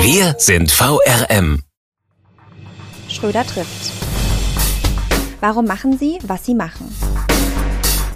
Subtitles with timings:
[0.00, 1.62] Wir sind VRM.
[3.08, 3.92] Schröder trifft.
[5.40, 6.94] Warum machen Sie, was Sie machen?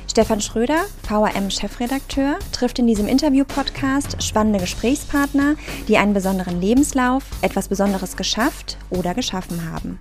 [0.09, 5.57] Stefan Schröder, VRM-Chefredakteur, trifft in diesem Interview-Podcast spannende Gesprächspartner,
[5.89, 9.99] die einen besonderen Lebenslauf, etwas Besonderes geschafft oder geschaffen haben.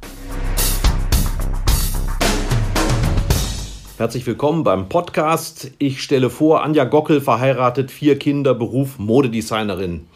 [3.97, 5.71] Herzlich willkommen beim Podcast.
[5.79, 10.07] Ich stelle vor, Anja Gockel, verheiratet, vier Kinder, Beruf Modedesignerin.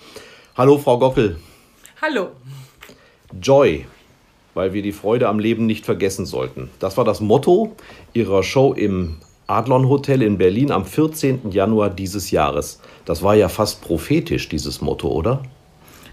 [0.56, 1.38] Hallo, Frau Gockel.
[2.08, 2.28] Hallo.
[3.42, 3.88] Joy,
[4.54, 6.70] weil wir die Freude am Leben nicht vergessen sollten.
[6.80, 7.76] Das war das Motto
[8.14, 9.18] Ihrer Show im
[9.48, 11.50] Adlon Hotel in Berlin am 14.
[11.50, 12.80] Januar dieses Jahres.
[13.06, 15.42] Das war ja fast prophetisch, dieses Motto, oder?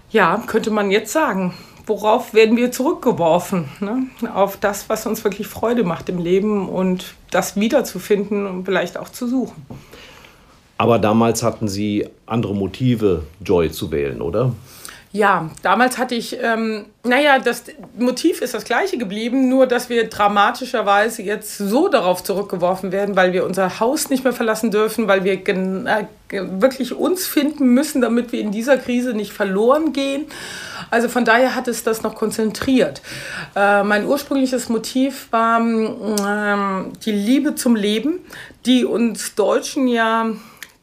[0.09, 1.53] Ja, könnte man jetzt sagen.
[1.85, 3.65] Worauf werden wir zurückgeworfen?
[3.79, 4.07] Ne?
[4.33, 9.09] Auf das, was uns wirklich Freude macht im Leben und das wiederzufinden und vielleicht auch
[9.09, 9.63] zu suchen.
[10.79, 14.53] Aber damals hatten Sie andere Motive, Joy zu wählen, oder?
[15.15, 17.65] Ja, damals hatte ich, ähm, naja, das
[17.99, 23.31] Motiv ist das gleiche geblieben, nur dass wir dramatischerweise jetzt so darauf zurückgeworfen werden, weil
[23.31, 28.31] wir unser Haus nicht mehr verlassen dürfen, weil wir äh, wirklich uns finden müssen, damit
[28.31, 30.25] wir in dieser Krise nicht verloren gehen.
[30.89, 33.03] Also von daher hat es das noch konzentriert.
[33.55, 38.17] Äh, mein ursprüngliches Motiv war äh, die Liebe zum Leben,
[38.65, 40.31] die uns Deutschen ja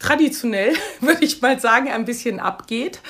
[0.00, 3.00] traditionell, würde ich mal sagen, ein bisschen abgeht.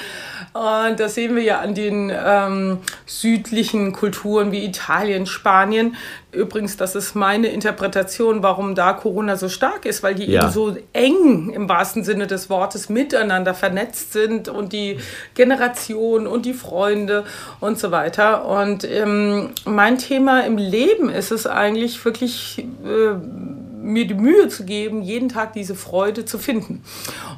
[0.53, 5.95] Und das sehen wir ja an den ähm, südlichen Kulturen wie Italien, Spanien.
[6.33, 10.43] Übrigens, das ist meine Interpretation, warum da Corona so stark ist, weil die ja.
[10.43, 14.99] eben so eng im wahrsten Sinne des Wortes miteinander vernetzt sind und die
[15.34, 17.25] Generation und die Freunde
[17.61, 18.44] und so weiter.
[18.47, 22.65] Und ähm, mein Thema im Leben ist es eigentlich wirklich.
[22.84, 26.83] Äh, mir die Mühe zu geben, jeden Tag diese Freude zu finden.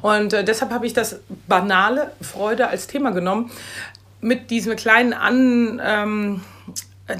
[0.01, 3.51] Und äh, deshalb habe ich das banale Freude als Thema genommen.
[4.21, 6.41] Mit diesem kleinen An, ähm,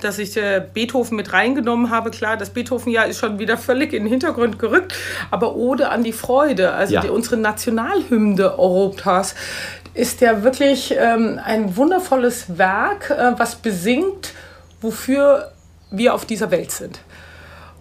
[0.02, 2.12] dass ich äh, Beethoven mit reingenommen habe.
[2.12, 4.94] Klar, das Beethoven-Jahr ist schon wieder völlig in den Hintergrund gerückt,
[5.30, 7.02] aber Ode an die Freude, also ja.
[7.02, 9.36] die, unsere Nationalhymne Europas,
[9.94, 14.34] ist ja wirklich ähm, ein wundervolles Werk, äh, was besingt,
[14.82, 15.52] wofür
[15.92, 17.00] wir auf dieser Welt sind.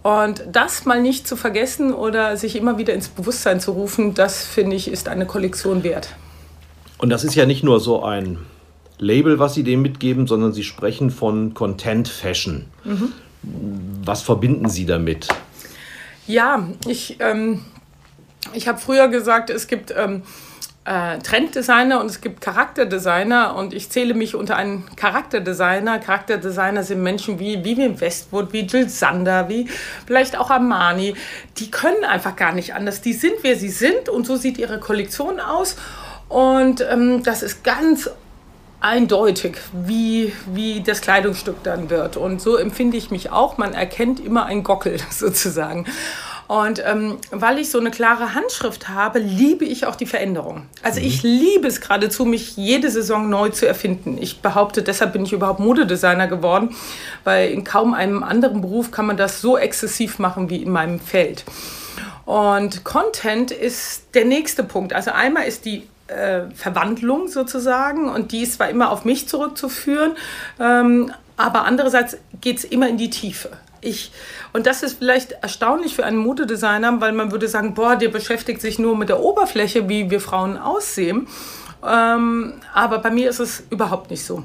[0.03, 4.45] Und das mal nicht zu vergessen oder sich immer wieder ins Bewusstsein zu rufen, das
[4.45, 6.09] finde ich, ist eine Kollektion wert.
[6.99, 8.39] Und das ist ja nicht nur so ein
[8.99, 12.67] Label, was Sie dem mitgeben, sondern Sie sprechen von Content Fashion.
[12.85, 13.12] Mhm.
[14.05, 15.29] Was verbinden Sie damit?
[16.27, 17.65] Ja, ich, ähm,
[18.53, 20.23] ich habe früher gesagt, es gibt ähm,
[20.84, 26.00] äh, Trenddesigner und es gibt Charakterdesigner und ich zähle mich unter einen Charakterdesigner.
[26.00, 29.69] Charakterdesigner sind Menschen wie Vivian Westwood, wie Jill Sander, wie
[30.06, 31.15] vielleicht auch Armani.
[31.59, 33.00] Die können einfach gar nicht anders.
[33.00, 35.76] Die sind, wer sie sind und so sieht ihre Kollektion aus.
[36.28, 38.10] Und ähm, das ist ganz
[38.81, 42.16] eindeutig, wie, wie das Kleidungsstück dann wird.
[42.16, 43.56] Und so empfinde ich mich auch.
[43.56, 45.87] Man erkennt immer ein Gockel sozusagen.
[46.53, 50.67] Und ähm, weil ich so eine klare Handschrift habe, liebe ich auch die Veränderung.
[50.83, 51.07] Also mhm.
[51.07, 54.19] ich liebe es geradezu, mich jede Saison neu zu erfinden.
[54.21, 56.77] Ich behaupte, deshalb bin ich überhaupt Modedesigner geworden,
[57.25, 61.01] weil in kaum einem anderen Beruf kann man das so exzessiv machen wie in meinem
[61.01, 61.47] Feld.
[62.27, 64.93] Und Content ist der nächste Punkt.
[64.93, 70.19] Also einmal ist die äh, Verwandlung sozusagen und die ist zwar immer auf mich zurückzuführen,
[70.61, 73.49] ähm, aber andererseits geht es immer in die Tiefe.
[73.84, 74.12] Ich,
[74.53, 78.60] und das ist vielleicht erstaunlich für einen Modedesigner, weil man würde sagen, boah, der beschäftigt
[78.60, 81.26] sich nur mit der Oberfläche, wie wir Frauen aussehen.
[81.84, 84.44] Ähm, aber bei mir ist es überhaupt nicht so.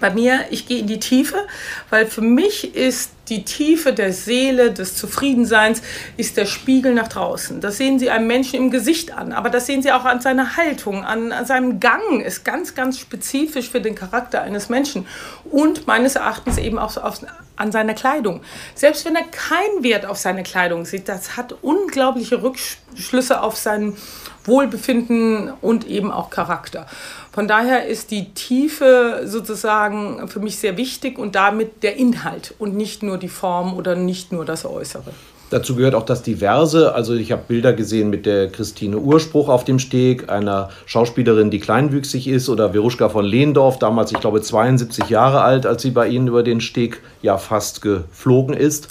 [0.00, 1.46] Bei mir, ich gehe in die Tiefe,
[1.90, 5.82] weil für mich ist die Tiefe der Seele, des Zufriedenseins,
[6.16, 7.60] ist der Spiegel nach draußen.
[7.60, 10.56] Das sehen Sie einem Menschen im Gesicht an, aber das sehen Sie auch an seiner
[10.56, 15.06] Haltung, an, an seinem Gang, ist ganz, ganz spezifisch für den Charakter eines Menschen
[15.44, 17.20] und meines Erachtens eben auch auf,
[17.56, 18.42] an seiner Kleidung.
[18.74, 23.96] Selbst wenn er keinen Wert auf seine Kleidung sieht, das hat unglaubliche Rückschlüsse auf sein
[24.44, 26.86] Wohlbefinden und eben auch Charakter.
[27.36, 32.74] Von daher ist die Tiefe sozusagen für mich sehr wichtig und damit der Inhalt und
[32.74, 35.12] nicht nur die Form oder nicht nur das Äußere.
[35.48, 36.94] Dazu gehört auch das Diverse.
[36.94, 41.60] Also ich habe Bilder gesehen mit der Christine Urspruch auf dem Steg, einer Schauspielerin, die
[41.60, 46.08] kleinwüchsig ist, oder Veruschka von Lehndorf, damals, ich glaube, 72 Jahre alt, als sie bei
[46.08, 48.88] Ihnen über den Steg ja fast geflogen ist.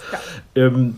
[0.56, 0.68] Ja.
[0.68, 0.96] Ähm,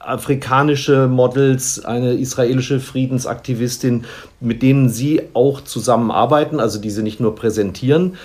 [0.00, 4.04] afrikanische Models, eine israelische Friedensaktivistin,
[4.40, 8.16] mit denen Sie auch zusammenarbeiten, also die Sie nicht nur präsentieren.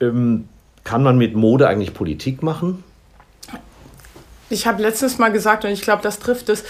[0.00, 0.44] Ähm,
[0.84, 2.84] kann man mit Mode eigentlich Politik machen?
[4.52, 6.62] Ich habe letztes Mal gesagt, und ich glaube, das trifft es,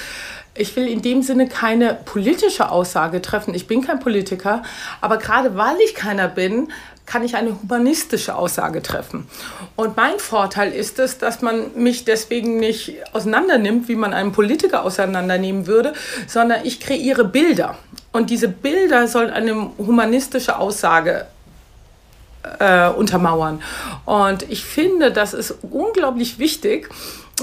[0.55, 3.55] ich will in dem Sinne keine politische Aussage treffen.
[3.55, 4.62] Ich bin kein Politiker,
[5.00, 6.69] aber gerade weil ich keiner bin,
[7.06, 9.26] kann ich eine humanistische Aussage treffen.
[9.75, 14.85] Und mein Vorteil ist es, dass man mich deswegen nicht auseinandernimmt, wie man einen Politiker
[14.85, 15.93] auseinandernehmen würde,
[16.28, 17.76] sondern ich kreiere Bilder.
[18.12, 21.26] Und diese Bilder sollen eine humanistische Aussage
[22.61, 23.61] äh, untermauern.
[24.05, 26.88] Und ich finde, das ist unglaublich wichtig,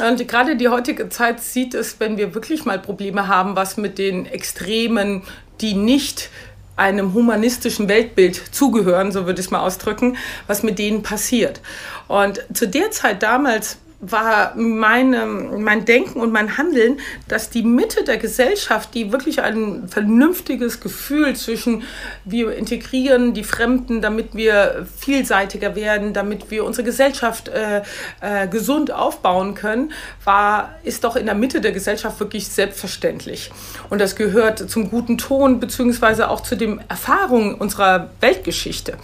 [0.01, 3.97] und gerade die heutige Zeit sieht es, wenn wir wirklich mal Probleme haben, was mit
[3.97, 5.23] den Extremen,
[5.61, 6.29] die nicht
[6.75, 10.17] einem humanistischen Weltbild zugehören, so würde ich es mal ausdrücken,
[10.47, 11.61] was mit denen passiert.
[12.07, 18.05] Und zu der Zeit damals war meine, mein Denken und mein Handeln, dass die Mitte
[18.05, 21.83] der Gesellschaft, die wirklich ein vernünftiges Gefühl zwischen
[22.23, 27.81] wir integrieren die Fremden, damit wir vielseitiger werden, damit wir unsere Gesellschaft äh,
[28.21, 29.91] äh, gesund aufbauen können,
[30.23, 33.51] war, ist doch in der Mitte der Gesellschaft wirklich selbstverständlich.
[33.89, 38.97] Und das gehört zum guten Ton beziehungsweise auch zu den Erfahrungen unserer Weltgeschichte.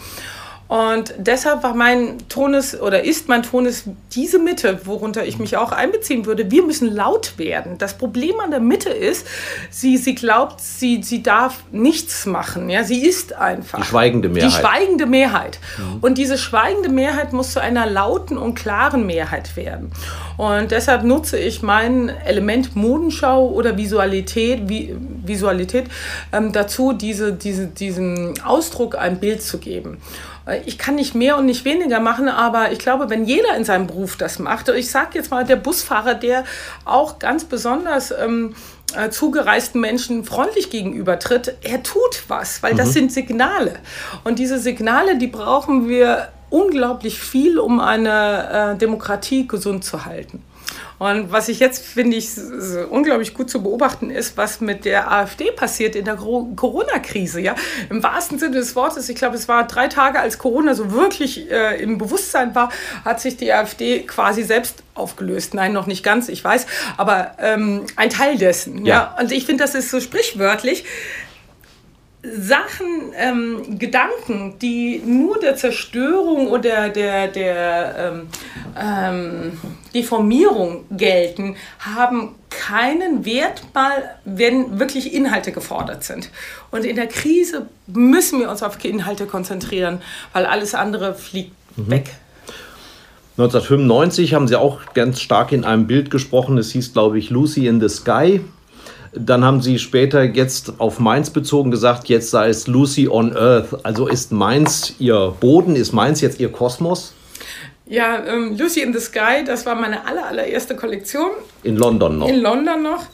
[0.67, 5.71] Und deshalb war mein Tonus oder ist mein Tonus diese Mitte, worunter ich mich auch
[5.71, 6.49] einbeziehen würde.
[6.49, 7.77] Wir müssen laut werden.
[7.77, 9.27] Das Problem an der Mitte ist,
[9.69, 12.69] sie, sie glaubt, sie, sie darf nichts machen.
[12.71, 13.79] Ja, sie ist einfach.
[13.79, 14.51] Die schweigende Mehrheit.
[14.51, 15.59] Die schweigende Mehrheit.
[15.77, 15.99] Mhm.
[16.01, 19.91] Und diese schweigende Mehrheit muss zu einer lauten und klaren Mehrheit werden.
[20.37, 25.85] Und deshalb nutze ich mein Element Modenschau oder Visualität, Visualität
[26.33, 29.97] ähm, dazu, diese, diese, diesen Ausdruck ein Bild zu geben.
[30.45, 33.63] Äh, ich kann nicht mehr und nicht weniger machen, aber ich glaube, wenn jeder in
[33.63, 36.43] seinem Beruf das macht, ich sage jetzt mal, der Busfahrer, der
[36.85, 38.55] auch ganz besonders ähm,
[38.95, 42.77] äh, zugereisten Menschen freundlich gegenübertritt, er tut was, weil mhm.
[42.77, 43.73] das sind Signale.
[44.23, 50.43] Und diese Signale, die brauchen wir unglaublich viel, um eine äh, Demokratie gesund zu halten.
[50.97, 52.29] Und was ich jetzt finde ich
[52.89, 57.41] unglaublich gut zu beobachten ist, was mit der AfD passiert in der Corona-Krise.
[57.41, 57.55] Ja,
[57.89, 59.09] im wahrsten Sinne des Wortes.
[59.09, 62.69] Ich glaube, es war drei Tage, als Corona so wirklich äh, im Bewusstsein war,
[63.03, 65.53] hat sich die AfD quasi selbst aufgelöst.
[65.53, 66.65] Nein, noch nicht ganz, ich weiß,
[66.97, 68.85] aber ähm, ein Teil dessen.
[68.85, 68.95] Ja.
[68.95, 69.17] ja?
[69.19, 70.85] Und ich finde, das ist so sprichwörtlich.
[72.33, 78.27] Sachen, ähm, Gedanken, die nur der Zerstörung oder der, der ähm,
[78.79, 79.59] ähm,
[79.93, 86.29] Deformierung gelten, haben keinen Wert mal, wenn wirklich Inhalte gefordert sind.
[86.71, 90.01] Und in der Krise müssen wir uns auf Inhalte konzentrieren,
[90.33, 91.91] weil alles andere fliegt mhm.
[91.91, 92.15] weg.
[93.37, 96.57] 1995 haben Sie auch ganz stark in einem Bild gesprochen.
[96.57, 98.39] Es hieß, glaube ich, Lucy in the Sky.
[99.17, 103.85] Dann haben sie später jetzt auf Mainz bezogen gesagt, jetzt sei es Lucy on Earth.
[103.85, 107.13] Also ist Mainz ihr Boden, ist Mainz jetzt ihr Kosmos?
[107.87, 111.29] Ja, ähm, Lucy in the Sky, das war meine aller, allererste Kollektion.
[111.63, 112.27] In London noch.
[112.27, 113.05] In London noch.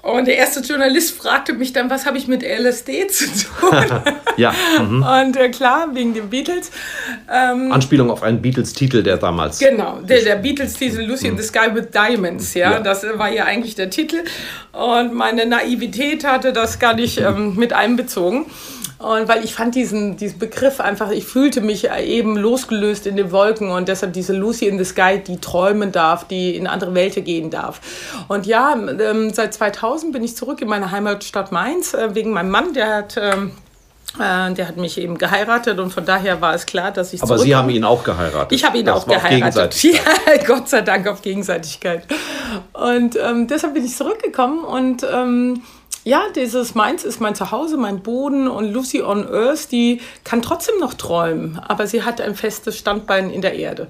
[0.00, 3.84] Und der erste Journalist fragte mich dann, was habe ich mit LSD zu tun?
[4.36, 4.54] ja.
[4.80, 5.02] Mhm.
[5.02, 6.70] Und äh, klar, wegen den Beatles.
[7.30, 9.58] Ähm, Anspielung auf einen Beatles-Titel, der damals.
[9.58, 11.32] Genau, der, der Beatles-Titel Lucy mhm.
[11.32, 14.18] in the Sky with Diamonds, ja, ja, Das war ja eigentlich der Titel.
[14.72, 18.46] Und meine Naivität hatte das gar nicht ähm, mit einbezogen.
[18.98, 23.30] Und weil ich fand diesen, diesen Begriff einfach, ich fühlte mich eben losgelöst in den
[23.30, 27.22] Wolken und deshalb diese Lucy in the Sky, die träumen darf, die in andere Welten
[27.22, 27.80] gehen darf.
[28.26, 32.50] Und ja, ähm, seit 2000 bin ich zurück in meine Heimatstadt Mainz äh, wegen meinem
[32.50, 33.16] Mann, der hat...
[33.16, 33.52] Ähm,
[34.18, 37.38] äh, der hat mich eben geheiratet und von daher war es klar, dass ich Aber
[37.38, 38.52] Sie haben ihn auch geheiratet.
[38.52, 39.74] Ich habe ihn das auch geheiratet.
[39.82, 40.00] Ja,
[40.46, 42.04] Gott sei Dank auf Gegenseitigkeit.
[42.72, 45.62] Und ähm, deshalb bin ich zurückgekommen und ähm,
[46.04, 50.78] ja, dieses Mainz ist mein Zuhause, mein Boden und Lucy on Earth, die kann trotzdem
[50.80, 53.88] noch träumen, aber sie hat ein festes Standbein in der Erde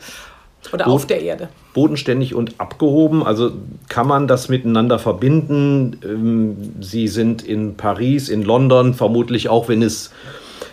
[0.73, 1.49] oder Boden, auf der Erde.
[1.75, 3.53] Bodenständig und abgehoben, also
[3.89, 5.99] kann man das miteinander verbinden?
[6.05, 10.11] Ähm, sie sind in Paris, in London, vermutlich auch, wenn es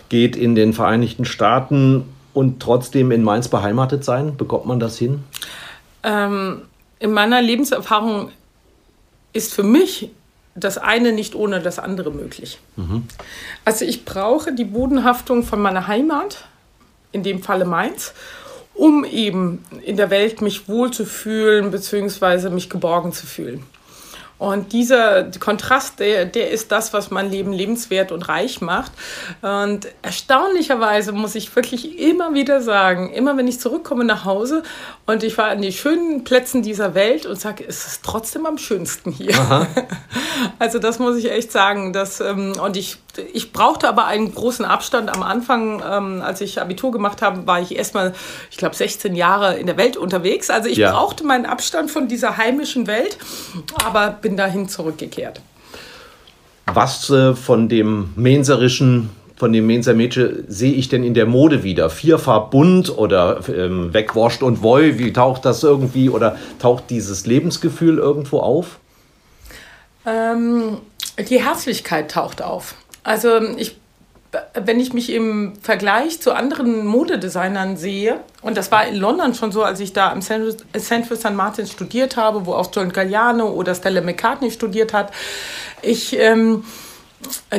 [0.10, 4.36] geht, in den Vereinigten Staaten und trotzdem in Mainz beheimatet sein.
[4.38, 5.24] Bekommt man das hin?
[6.04, 6.64] Ähm,
[7.00, 8.30] in meiner Lebenserfahrung
[9.34, 10.10] ist für mich
[10.56, 12.60] das eine nicht ohne das andere möglich.
[12.78, 13.04] Mhm.
[13.66, 16.46] Also ich brauche die Bodenhaftung von meiner Heimat,
[17.12, 18.14] in dem Falle Mainz,
[18.74, 22.50] um eben in der Welt mich wohlzufühlen bzw.
[22.50, 23.64] mich geborgen zu fühlen.
[24.38, 28.92] Und dieser Kontrast, der, der ist das, was mein Leben lebenswert und reich macht.
[29.42, 34.64] Und erstaunlicherweise muss ich wirklich immer wieder sagen, immer wenn ich zurückkomme nach Hause
[35.06, 38.58] und ich war an den schönen Plätzen dieser Welt und sage, es ist trotzdem am
[38.58, 39.36] schönsten hier.
[40.60, 41.94] Also das muss ich echt sagen.
[41.94, 42.98] Dass, ähm, und ich,
[43.34, 47.62] ich brauchte aber einen großen Abstand am Anfang, ähm, als ich Abitur gemacht habe, war
[47.62, 48.14] ich erstmal,
[48.52, 50.50] ich glaube, 16 Jahre in der Welt unterwegs.
[50.50, 50.92] Also ich ja.
[50.92, 53.18] brauchte meinen Abstand von dieser heimischen Welt.
[53.86, 55.40] Aber bin dahin zurückgekehrt.
[56.66, 61.62] Was äh, von dem menserischen von dem Mensa Mädchen sehe ich denn in der Mode
[61.62, 61.92] wieder?
[61.92, 64.98] Vierfarb bunt oder ähm, wegwascht und woi?
[64.98, 68.80] Wie taucht das irgendwie oder taucht dieses Lebensgefühl irgendwo auf?
[70.08, 70.78] Ähm,
[71.30, 72.74] die Herzlichkeit taucht auf.
[73.04, 73.76] Also ich
[74.54, 79.52] wenn ich mich im Vergleich zu anderen Modedesignern sehe, und das war in London schon
[79.52, 80.56] so, als ich da am Central
[81.18, 81.34] St.
[81.34, 85.12] Martin studiert habe, wo auch John Galliano oder Stella McCartney studiert hat,
[85.82, 86.64] ich, ähm,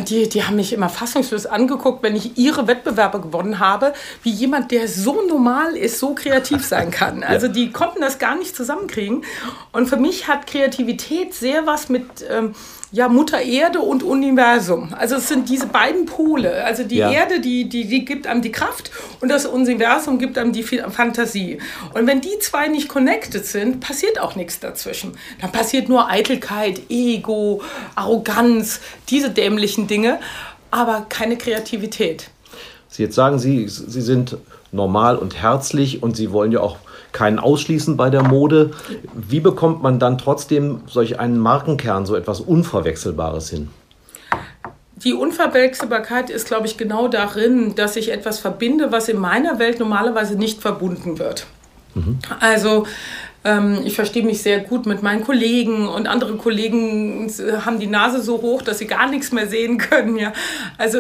[0.09, 4.71] die, die haben mich immer fassungslos angeguckt, wenn ich ihre Wettbewerbe gewonnen habe, wie jemand,
[4.71, 7.23] der so normal ist, so kreativ sein kann.
[7.23, 9.25] Also die konnten das gar nicht zusammenkriegen.
[9.73, 12.05] Und für mich hat Kreativität sehr was mit...
[12.29, 12.55] Ähm,
[12.97, 14.95] ja, Mutter Erde und Universum.
[14.95, 16.65] Also es sind diese beiden Pole.
[16.65, 17.11] Also die ja.
[17.11, 21.59] Erde, die, die, die gibt einem die Kraft und das Universum gibt einem die Fantasie.
[21.93, 25.13] Und wenn die zwei nicht connected sind, passiert auch nichts dazwischen.
[25.43, 27.61] Dann passiert nur Eitelkeit, Ego,
[27.97, 30.19] Arroganz, diese dämlichen Dinge,
[30.71, 32.31] aber keine Kreativität.
[32.97, 34.39] Jetzt sagen Sie, Sie sind
[34.73, 36.79] normal und herzlich und Sie wollen ja auch
[37.17, 38.73] keinen ausschließen bei der Mode.
[39.15, 43.69] Wie bekommt man dann trotzdem solch einen Markenkern, so etwas Unverwechselbares hin?
[44.97, 49.81] Die Unverwechselbarkeit ist, glaube ich, genau darin, dass ich etwas verbinde, was in meiner Welt
[49.81, 51.47] normalerweise nicht verbunden wird.
[51.95, 52.19] Mhm.
[52.41, 52.87] Also
[53.45, 57.33] ähm, ich verstehe mich sehr gut mit meinen Kollegen und andere Kollegen
[57.65, 60.19] haben die Nase so hoch, dass sie gar nichts mehr sehen können.
[60.19, 60.35] Ja.
[60.77, 60.99] Also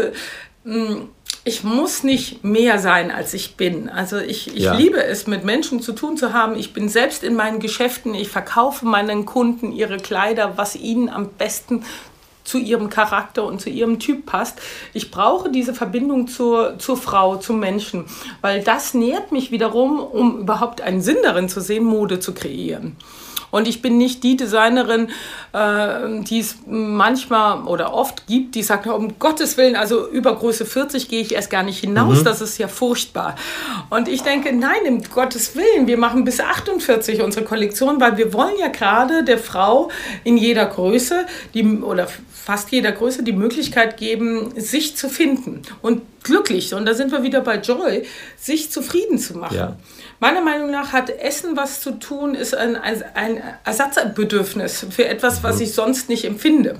[0.64, 1.08] mm,
[1.44, 3.88] ich muss nicht mehr sein, als ich bin.
[3.88, 4.74] Also ich, ich ja.
[4.74, 6.56] liebe es, mit Menschen zu tun zu haben.
[6.56, 8.14] Ich bin selbst in meinen Geschäften.
[8.14, 11.84] Ich verkaufe meinen Kunden ihre Kleider, was ihnen am besten
[12.42, 14.58] zu ihrem Charakter und zu ihrem Typ passt.
[14.92, 18.06] Ich brauche diese Verbindung zur, zur Frau, zum Menschen,
[18.40, 22.96] weil das nährt mich wiederum, um überhaupt einen Sinn darin zu sehen, Mode zu kreieren.
[23.50, 25.08] Und ich bin nicht die Designerin,
[25.52, 30.66] äh, die es manchmal oder oft gibt, die sagt, um Gottes Willen, also über Größe
[30.66, 32.24] 40 gehe ich erst gar nicht hinaus, mhm.
[32.24, 33.36] das ist ja furchtbar.
[33.90, 38.32] Und ich denke, nein, um Gottes Willen, wir machen bis 48 unsere Kollektion, weil wir
[38.32, 39.90] wollen ja gerade der Frau
[40.24, 46.02] in jeder Größe die, oder fast jeder Größe die Möglichkeit geben, sich zu finden und
[46.22, 48.04] glücklich, und da sind wir wieder bei Joy,
[48.36, 49.56] sich zufrieden zu machen.
[49.56, 49.76] Ja.
[50.20, 55.56] Meiner Meinung nach hat Essen was zu tun, ist ein, ein Ersatzbedürfnis für etwas, was
[55.56, 55.62] mhm.
[55.62, 56.76] ich sonst nicht empfinde.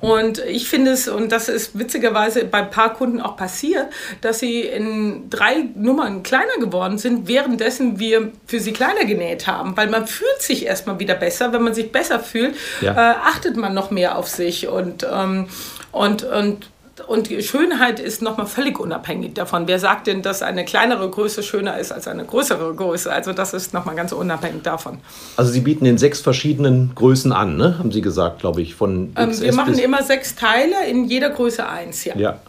[0.00, 3.86] Und ich finde es, und das ist witzigerweise bei ein paar Kunden auch passiert,
[4.22, 9.76] dass sie in drei Nummern kleiner geworden sind, währenddessen wir für sie kleiner genäht haben.
[9.76, 11.52] Weil man fühlt sich erstmal wieder besser.
[11.52, 12.92] Wenn man sich besser fühlt, ja.
[12.92, 14.68] äh, achtet man noch mehr auf sich.
[14.68, 15.48] Und, ähm,
[15.92, 16.70] und, und
[17.06, 19.66] und die Schönheit ist nochmal völlig unabhängig davon.
[19.66, 23.12] Wer sagt denn, dass eine kleinere Größe schöner ist als eine größere Größe?
[23.12, 24.98] Also das ist nochmal ganz unabhängig davon.
[25.36, 27.78] Also Sie bieten in sechs verschiedenen Größen an, ne?
[27.78, 28.74] haben Sie gesagt, glaube ich.
[28.74, 32.16] Von ähm, wir machen immer sechs Teile, in jeder Größe eins, ja.
[32.16, 32.40] ja.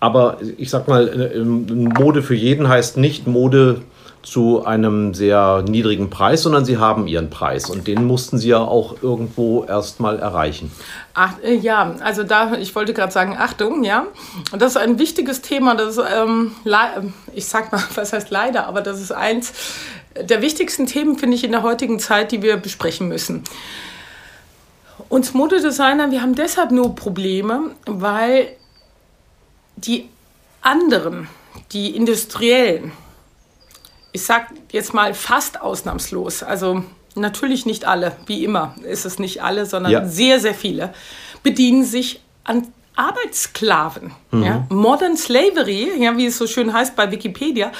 [0.00, 3.82] Aber ich sag mal, äh, Mode für jeden heißt nicht Mode
[4.26, 8.58] zu einem sehr niedrigen Preis, sondern sie haben ihren Preis und den mussten sie ja
[8.58, 10.72] auch irgendwo erstmal erreichen.
[11.14, 14.06] Ach, äh, ja, also da, ich wollte gerade sagen, Achtung, ja.
[14.50, 16.52] Und das ist ein wichtiges Thema, das ähm,
[17.34, 19.52] ich sag mal, was heißt leider, aber das ist eins
[20.20, 23.44] der wichtigsten Themen, finde ich, in der heutigen Zeit, die wir besprechen müssen.
[25.08, 28.48] Uns Modedesigner, wir haben deshalb nur Probleme, weil
[29.76, 30.08] die
[30.62, 31.28] anderen,
[31.72, 32.90] die Industriellen,
[34.16, 36.82] ich sage jetzt mal fast ausnahmslos, also
[37.14, 40.06] natürlich nicht alle, wie immer ist es nicht alle, sondern ja.
[40.06, 40.94] sehr, sehr viele,
[41.42, 44.12] bedienen sich an Arbeitssklaven.
[44.30, 44.42] Mhm.
[44.42, 44.66] Ja?
[44.70, 47.70] Modern Slavery, ja, wie es so schön heißt bei Wikipedia,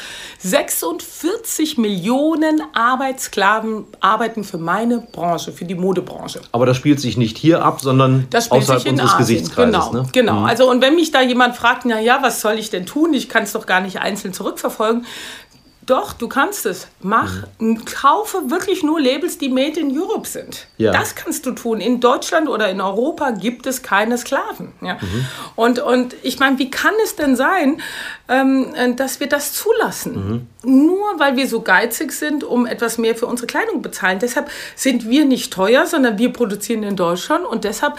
[0.40, 6.42] 46 Millionen Arbeitssklaven arbeiten für meine Branche, für die Modebranche.
[6.52, 9.18] Aber das spielt sich nicht hier ab, sondern außerhalb unseres Asien.
[9.18, 9.72] Gesichtskreises.
[9.72, 10.08] Genau, ne?
[10.12, 10.40] genau.
[10.40, 10.44] Mhm.
[10.44, 13.14] Also und wenn mich da jemand fragt, na ja, was soll ich denn tun?
[13.14, 15.06] Ich kann es doch gar nicht einzeln zurückverfolgen
[15.86, 16.88] Doch, du kannst es.
[17.00, 17.84] Mach, mhm.
[17.84, 20.66] kaufe wirklich nur Labels, die made in Europe sind.
[20.78, 20.90] Ja.
[20.90, 21.80] Das kannst du tun.
[21.80, 24.72] In Deutschland oder in Europa gibt es keine Sklaven.
[24.80, 24.94] Ja?
[24.94, 25.26] Mhm.
[25.54, 27.80] Und, und ich meine, wie kann es denn sein,
[28.28, 30.48] ähm, dass wir das zulassen?
[30.64, 30.86] Mhm.
[30.86, 34.18] Nur weil wir so geizig sind, um etwas mehr für unsere Kleidung bezahlen.
[34.18, 37.96] Deshalb sind wir nicht teuer, sondern wir produzieren in Deutschland und deshalb,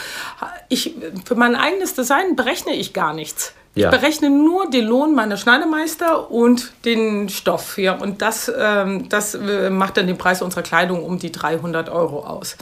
[0.68, 3.54] ich, für mein eigenes Design berechne ich gar nichts.
[3.78, 3.92] Ja.
[3.92, 7.78] Ich berechne nur den Lohn meiner Schneidermeister und den Stoff.
[7.78, 11.90] Ja, und das, ähm, das äh, macht dann den Preis unserer Kleidung um die 300
[11.90, 12.58] Euro aus.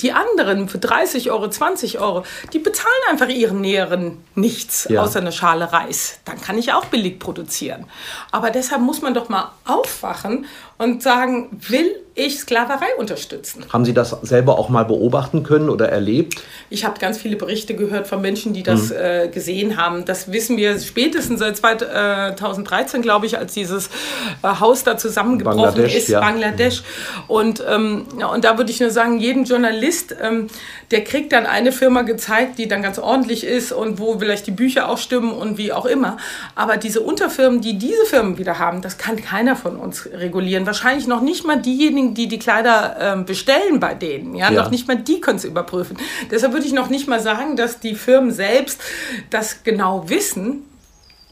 [0.00, 5.02] Die anderen für 30 Euro, 20 Euro, die bezahlen einfach ihren Näheren nichts ja.
[5.02, 6.20] außer eine Schale Reis.
[6.24, 7.84] Dann kann ich auch billig produzieren.
[8.30, 10.46] Aber deshalb muss man doch mal aufwachen
[10.78, 13.64] und sagen, will ich Sklaverei unterstützen?
[13.72, 16.42] Haben Sie das selber auch mal beobachten können oder erlebt?
[16.68, 18.96] Ich habe ganz viele Berichte gehört von Menschen, die das mhm.
[18.96, 20.04] äh, gesehen haben.
[20.04, 23.86] Das wissen wir spätestens seit 2013, glaube ich, als dieses
[24.42, 26.20] äh, Haus da zusammengebrochen Bangladesch, ist, ja.
[26.20, 26.82] Bangladesch.
[27.28, 30.48] Und, ähm, ja, und da würde ich nur sagen, jeden Journalist, ähm,
[30.90, 34.52] der kriegt dann eine Firma gezeigt, die dann ganz ordentlich ist und wo vielleicht die
[34.52, 36.16] Bücher auch stimmen und wie auch immer.
[36.56, 41.06] Aber diese Unterfirmen, die diese Firmen wieder haben, das kann keiner von uns regulieren wahrscheinlich
[41.06, 44.34] noch nicht mal diejenigen, die die Kleider ähm, bestellen bei denen.
[44.34, 44.50] Ja?
[44.50, 45.96] ja, noch nicht mal die können es überprüfen.
[46.30, 48.80] Deshalb würde ich noch nicht mal sagen, dass die Firmen selbst
[49.30, 50.64] das genau wissen.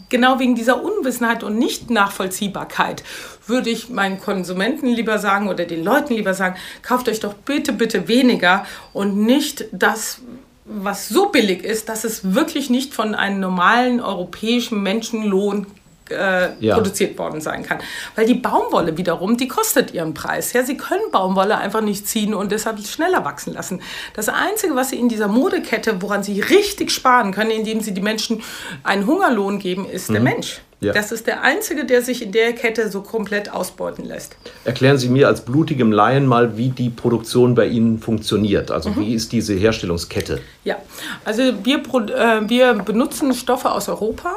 [0.08, 3.02] Genau wegen dieser Unwissenheit und Nicht-Nachvollziehbarkeit
[3.46, 7.72] würde ich meinen Konsumenten lieber sagen oder den Leuten lieber sagen, kauft euch doch bitte,
[7.72, 10.20] bitte weniger und nicht das,
[10.64, 15.66] was so billig ist, dass es wirklich nicht von einem normalen europäischen Menschenlohn
[16.10, 16.74] äh, ja.
[16.74, 17.78] produziert worden sein kann.
[18.14, 20.52] Weil die Baumwolle wiederum, die kostet ihren Preis.
[20.52, 23.80] Ja, sie können Baumwolle einfach nicht ziehen und deshalb schneller wachsen lassen.
[24.14, 28.02] Das Einzige, was sie in dieser Modekette, woran sie richtig sparen können, indem sie die
[28.02, 28.42] Menschen
[28.82, 30.14] einen Hungerlohn geben, ist mhm.
[30.14, 30.60] der Mensch.
[30.80, 30.92] Ja.
[30.92, 34.36] Das ist der Einzige, der sich in der Kette so komplett ausbeuten lässt.
[34.64, 38.70] Erklären Sie mir als blutigem Laien mal, wie die Produktion bei Ihnen funktioniert.
[38.70, 39.00] Also mhm.
[39.00, 40.42] wie ist diese Herstellungskette?
[40.64, 40.76] Ja,
[41.24, 44.36] also wir, äh, wir benutzen Stoffe aus Europa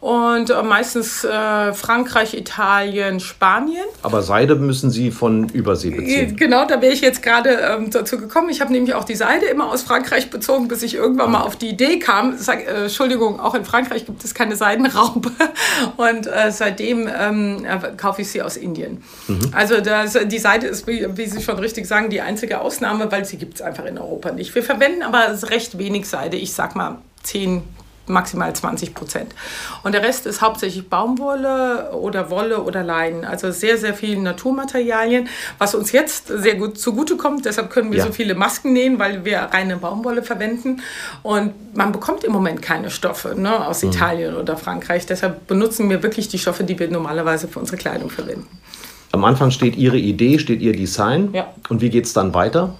[0.00, 3.84] und äh, meistens äh, Frankreich, Italien, Spanien.
[4.02, 6.36] Aber Seide müssen Sie von Übersee beziehen.
[6.36, 8.48] Genau, da wäre ich jetzt gerade ähm, dazu gekommen.
[8.48, 11.56] Ich habe nämlich auch die Seide immer aus Frankreich bezogen, bis ich irgendwann mal auf
[11.56, 12.38] die Idee kam.
[12.38, 15.32] Sag, äh, Entschuldigung, auch in Frankreich gibt es keine Seidenraube.
[15.98, 19.02] Und äh, seitdem ähm, äh, kaufe ich sie aus Indien.
[19.28, 19.50] Mhm.
[19.52, 23.26] Also das, die Seide ist, wie, wie, Sie schon richtig sagen, die einzige Ausnahme, weil
[23.26, 24.54] sie gibt es einfach in Europa nicht.
[24.54, 26.38] Wir verwenden aber recht wenig Seide.
[26.38, 27.62] Ich sag mal 10,
[28.10, 29.34] maximal 20 Prozent.
[29.82, 33.24] Und der Rest ist hauptsächlich Baumwolle oder Wolle oder Leinen.
[33.24, 37.44] Also sehr, sehr viele Naturmaterialien, was uns jetzt sehr gut zugutekommt.
[37.44, 38.06] Deshalb können wir ja.
[38.06, 40.82] so viele Masken nähen, weil wir reine Baumwolle verwenden.
[41.22, 43.90] Und man bekommt im Moment keine Stoffe ne, aus mhm.
[43.90, 45.06] Italien oder Frankreich.
[45.06, 48.46] Deshalb benutzen wir wirklich die Stoffe, die wir normalerweise für unsere Kleidung verwenden.
[49.12, 51.30] Am Anfang steht Ihre Idee, steht Ihr Design.
[51.32, 51.52] Ja.
[51.68, 52.74] Und wie geht es dann weiter?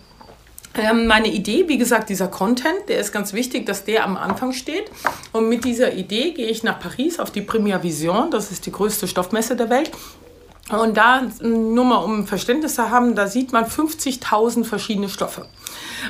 [0.74, 4.52] Ähm, meine Idee, wie gesagt, dieser Content, der ist ganz wichtig, dass der am Anfang
[4.52, 4.90] steht.
[5.32, 8.72] Und mit dieser Idee gehe ich nach Paris auf die Première Vision, das ist die
[8.72, 9.90] größte Stoffmesse der Welt.
[10.70, 15.46] Und da, nur mal um Verständnis zu haben, da sieht man 50.000 verschiedene Stoffe.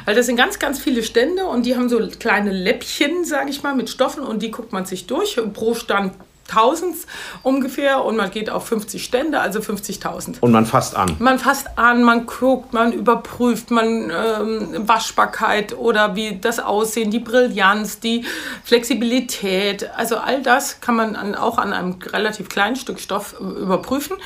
[0.04, 3.62] Weil das sind ganz, ganz viele Stände und die haben so kleine Läppchen, sage ich
[3.62, 5.40] mal, mit Stoffen und die guckt man sich durch.
[5.54, 6.12] Pro Stand
[6.50, 6.96] 1000
[7.42, 10.40] ungefähr und man geht auf 50 Stände, also 50.000.
[10.40, 11.16] Und man fasst an.
[11.18, 17.20] Man fasst an, man guckt, man überprüft, man ähm, Waschbarkeit oder wie das Aussehen, die
[17.20, 18.24] Brillanz, die
[18.64, 23.44] Flexibilität, also all das kann man an, auch an einem relativ kleinen Stück Stoff äh,
[23.44, 24.16] überprüfen.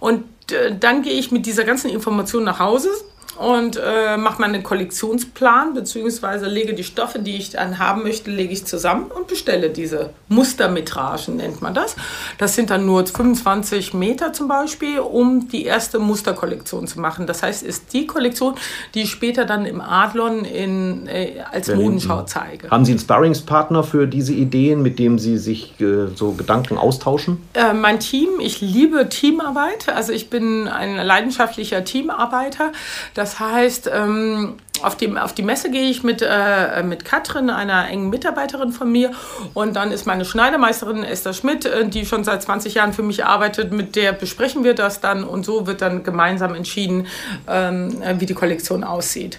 [0.00, 2.90] Und äh, dann gehe ich mit dieser ganzen Information nach Hause
[3.36, 8.52] und äh, mache meinen Kollektionsplan, beziehungsweise lege die Stoffe, die ich dann haben möchte, lege
[8.52, 11.96] ich zusammen und bestelle diese Mustermetragen, nennt man das.
[12.38, 17.26] Das sind dann nur 25 Meter zum Beispiel, um die erste Musterkollektion zu machen.
[17.26, 18.54] Das heißt, ist die Kollektion,
[18.94, 21.84] die ich später dann im Adlon in, äh, als Berlin.
[21.84, 22.70] Modenschau zeige.
[22.70, 27.42] Haben Sie einen Sparringspartner für diese Ideen, mit dem Sie sich äh, so Gedanken austauschen?
[27.54, 29.88] Äh, mein Team, ich liebe Teamarbeit.
[29.88, 32.72] Also ich bin ein leidenschaftlicher Teamarbeiter.
[33.14, 37.48] Das das heißt, ähm, auf, die, auf die Messe gehe ich mit, äh, mit Katrin,
[37.48, 39.12] einer engen Mitarbeiterin von mir.
[39.54, 43.24] Und dann ist meine Schneidermeisterin Esther Schmidt, äh, die schon seit 20 Jahren für mich
[43.24, 43.72] arbeitet.
[43.72, 45.24] Mit der besprechen wir das dann.
[45.24, 47.06] Und so wird dann gemeinsam entschieden,
[47.48, 49.38] ähm, wie die Kollektion aussieht.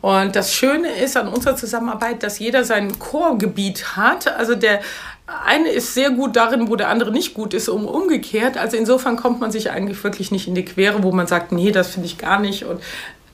[0.00, 4.34] Und das Schöne ist an unserer Zusammenarbeit, dass jeder sein Chorgebiet hat.
[4.38, 4.80] Also der
[5.26, 8.56] eine ist sehr gut darin, wo der andere nicht gut ist, um umgekehrt.
[8.56, 11.72] Also insofern kommt man sich eigentlich wirklich nicht in die Quere, wo man sagt, nee,
[11.72, 12.64] das finde ich gar nicht.
[12.64, 12.80] Und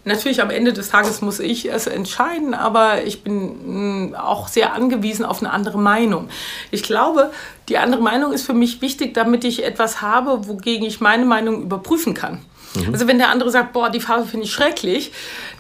[0.05, 4.75] natürlich am Ende des Tages muss ich es entscheiden, aber ich bin mm, auch sehr
[4.75, 6.29] angewiesen auf eine andere Meinung.
[6.71, 7.31] Ich glaube,
[7.69, 11.63] die andere Meinung ist für mich wichtig, damit ich etwas habe, wogegen ich meine Meinung
[11.63, 12.45] überprüfen kann.
[12.75, 12.93] Mhm.
[12.93, 15.13] Also wenn der andere sagt, boah, die Farbe finde ich schrecklich,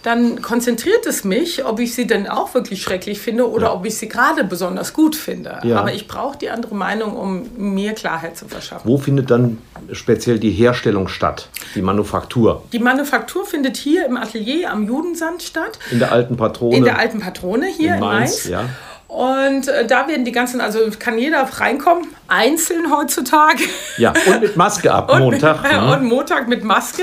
[0.02, 3.74] dann konzentriert es mich, ob ich sie denn auch wirklich schrecklich finde oder ja.
[3.74, 5.60] ob ich sie gerade besonders gut finde.
[5.62, 5.78] Ja.
[5.78, 8.88] Aber ich brauche die andere Meinung, um mir Klarheit zu verschaffen.
[8.88, 9.58] Wo findet dann
[9.92, 12.64] speziell die Herstellung statt, die Manufaktur?
[12.72, 15.78] Die Manufaktur findet hier im Atelier am Judensand statt.
[15.90, 16.76] In der alten Patrone?
[16.76, 18.46] In der alten Patrone hier in Mainz.
[18.46, 18.68] In Mainz.
[18.70, 18.91] Ja.
[19.12, 23.62] Und äh, da werden die ganzen, also kann jeder reinkommen, einzeln heutzutage.
[23.98, 25.62] Ja, und mit Maske ab und Montag.
[25.62, 27.02] Mit, äh, und Montag mit Maske.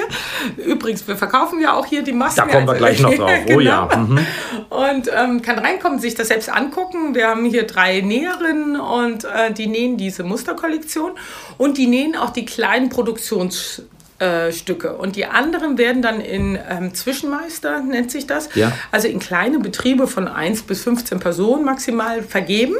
[0.58, 2.48] Übrigens, wir verkaufen ja auch hier die Masken.
[2.48, 3.30] Da kommen wir also, gleich noch drauf.
[3.45, 3.58] genau.
[3.58, 3.86] Oh ja.
[3.86, 4.06] Genau.
[4.08, 4.26] Mhm.
[4.72, 7.13] Und ähm, kann reinkommen, sich das selbst angucken.
[7.13, 11.12] Wir haben hier drei Näherinnen und äh, die nähen diese Musterkollektion
[11.60, 13.84] und die nähen auch die kleinen Produktions-
[14.19, 14.95] äh, Stücke.
[14.95, 18.71] Und die anderen werden dann in ähm, Zwischenmeister, nennt sich das, ja.
[18.91, 22.75] also in kleine Betriebe von 1 bis 15 Personen maximal vergeben.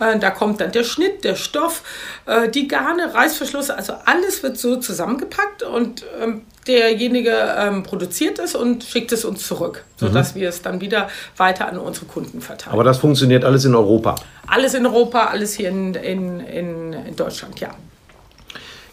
[0.00, 1.82] Äh, da kommt dann der Schnitt, der Stoff,
[2.26, 8.54] äh, die Garne, Reißverschluss, also alles wird so zusammengepackt und ähm, derjenige ähm, produziert es
[8.54, 10.40] und schickt es uns zurück, sodass mhm.
[10.40, 12.74] wir es dann wieder weiter an unsere Kunden verteilen.
[12.74, 14.16] Aber das funktioniert alles in Europa?
[14.46, 17.70] Alles in Europa, alles hier in, in, in Deutschland, ja.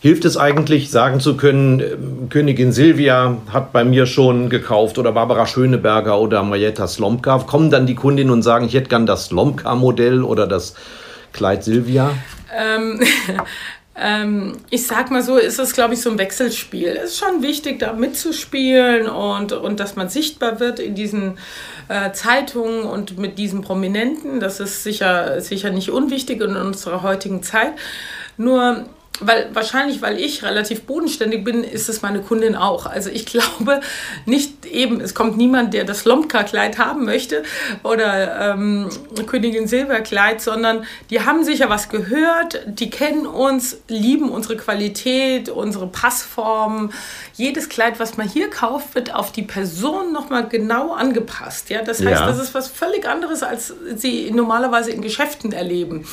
[0.06, 5.12] Hilft es eigentlich, sagen zu können, ähm, Königin Silvia hat bei mir schon gekauft oder
[5.14, 7.40] Barbara Schöneberger oder Marietta Slomka?
[7.40, 10.76] Kommen dann die Kundinnen und sagen, ich hätte gern das Slomka-Modell oder das
[11.34, 12.12] Kleid Silvia?
[12.56, 13.02] Ähm,
[14.00, 16.90] ähm, ich sag mal so, ist es, glaube ich, so ein Wechselspiel.
[16.90, 21.40] Es ist schon wichtig, da mitzuspielen und, und dass man sichtbar wird in diesen
[21.88, 24.40] äh, Zeitungen und mit diesen Prominenten.
[24.40, 27.72] Das ist sicher, sicher nicht unwichtig in unserer heutigen Zeit.
[28.38, 28.86] Nur
[29.22, 32.86] weil wahrscheinlich, weil ich relativ bodenständig bin, ist es meine Kundin auch.
[32.86, 33.80] Also ich glaube
[34.26, 37.44] nicht eben, es kommt niemand, der das Lomka-Kleid haben möchte
[37.84, 38.90] oder ähm,
[39.26, 45.88] Königin Silberkleid, sondern die haben sicher was gehört, die kennen uns, lieben unsere Qualität, unsere
[45.88, 46.92] Passform.
[47.38, 51.70] Jedes Kleid, was man hier kauft, wird auf die Person nochmal genau angepasst.
[51.70, 51.82] Ja?
[51.82, 52.26] Das heißt, ja.
[52.26, 56.06] das ist was völlig anderes, als sie normalerweise in Geschäften erleben.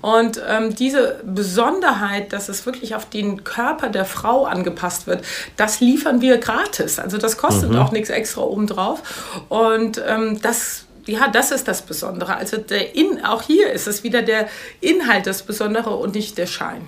[0.00, 5.24] Und ähm, diese Besonderheit, dass es wirklich auf den Körper der Frau angepasst wird,
[5.56, 6.98] das liefern wir gratis.
[6.98, 7.78] Also das kostet mhm.
[7.78, 9.00] auch nichts extra obendrauf.
[9.48, 12.36] Und ähm, das ja, das ist das Besondere.
[12.36, 14.48] Also der In, auch hier ist es wieder der
[14.80, 16.80] Inhalt das Besondere und nicht der Schein.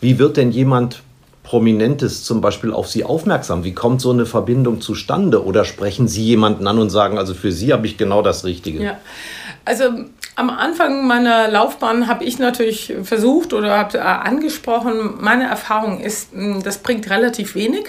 [0.00, 1.02] Wie wird denn jemand
[1.44, 3.62] Prominentes zum Beispiel auf Sie aufmerksam?
[3.62, 5.44] Wie kommt so eine Verbindung zustande?
[5.44, 8.82] Oder sprechen Sie jemanden an und sagen, also für Sie habe ich genau das Richtige?
[8.82, 8.98] Ja,
[9.64, 9.84] also
[10.36, 16.32] am Anfang meiner Laufbahn habe ich natürlich versucht oder habe äh, angesprochen, meine Erfahrung ist,
[16.32, 17.84] hm, das bringt relativ wenig,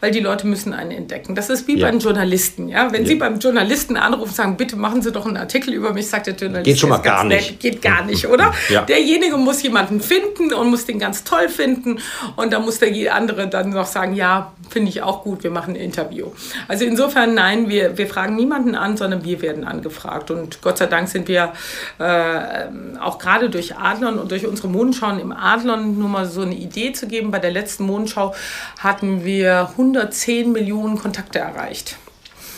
[0.00, 1.34] weil die Leute müssen einen entdecken.
[1.34, 1.86] Das ist wie ja.
[1.86, 2.68] beim Journalisten.
[2.68, 2.90] Ja?
[2.90, 3.08] Wenn ja.
[3.08, 6.26] Sie beim Journalisten anrufen und sagen, bitte machen Sie doch einen Artikel über mich, sagt
[6.26, 6.64] der Journalist.
[6.64, 7.50] Geht schon mal gar nicht.
[7.50, 7.60] Nett.
[7.60, 8.54] Geht gar nicht, oder?
[8.70, 8.82] Ja.
[8.82, 11.98] Derjenige muss jemanden finden und muss den ganz toll finden
[12.36, 15.74] und da muss der andere dann noch sagen, ja, finde ich auch gut, wir machen
[15.74, 16.28] ein Interview.
[16.68, 20.86] Also insofern, nein, wir, wir fragen niemanden an, sondern wir werden angefragt und Gott sei
[20.86, 21.52] Dank sind wir
[21.98, 22.68] äh,
[23.00, 26.92] auch gerade durch Adlon und durch unsere Mondschauen im Adlon nur mal so eine Idee
[26.92, 27.30] zu geben.
[27.30, 28.34] Bei der letzten Mondschau
[28.78, 31.96] hatten wir 110 Millionen Kontakte erreicht.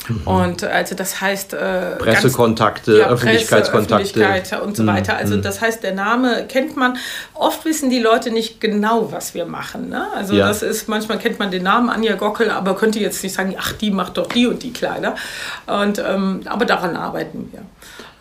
[0.08, 0.26] Mhm.
[0.26, 5.16] Und also das heißt äh, Pressekontakte, ja, Öffentlichkeitskontakte Presse, Öffentlichkeit und so weiter.
[5.16, 5.42] Also mhm.
[5.42, 6.96] das heißt, der Name kennt man.
[7.34, 9.88] Oft wissen die Leute nicht genau, was wir machen.
[9.88, 10.06] Ne?
[10.14, 10.48] Also ja.
[10.48, 13.72] das ist manchmal kennt man den Namen Anja Gockel, aber könnte jetzt nicht sagen, ach
[13.72, 15.14] die macht doch die und die Kleider.
[15.66, 17.62] Und ähm, aber daran arbeiten wir.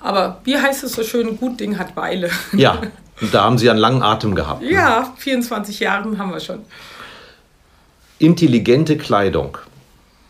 [0.01, 2.29] Aber wie heißt es so schön, gut Ding hat Weile.
[2.53, 2.81] Ja,
[3.21, 4.61] und da haben Sie einen langen Atem gehabt.
[4.61, 4.71] Ne?
[4.71, 6.59] Ja, 24 Jahre haben wir schon.
[8.17, 9.57] Intelligente Kleidung.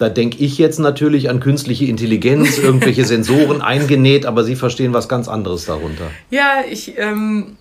[0.02, 5.08] Da denke ich jetzt natürlich an künstliche Intelligenz, irgendwelche Sensoren eingenäht, aber Sie verstehen was
[5.08, 6.10] ganz anderes darunter.
[6.32, 7.58] Ja, ich, ähm,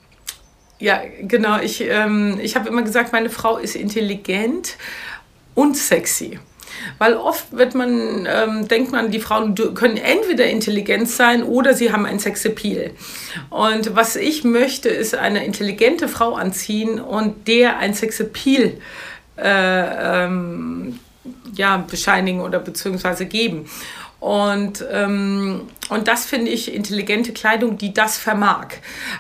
[0.79, 1.61] ja, genau.
[1.61, 4.79] Ich, ähm, ich habe immer gesagt, meine Frau ist intelligent
[5.55, 6.38] und sexy.
[6.96, 11.92] Weil oft wird man, ähm, denkt man, die Frauen können entweder intelligent sein oder sie
[11.92, 12.92] haben ein Sexappeal.
[13.50, 18.79] Und was ich möchte, ist eine intelligente Frau anziehen und der ein Sexappeal
[19.37, 20.98] äh, ähm,
[21.54, 23.66] ja, bescheinigen oder beziehungsweise geben.
[24.20, 28.66] Und, ähm, und das finde ich intelligente Kleidung, die das vermag.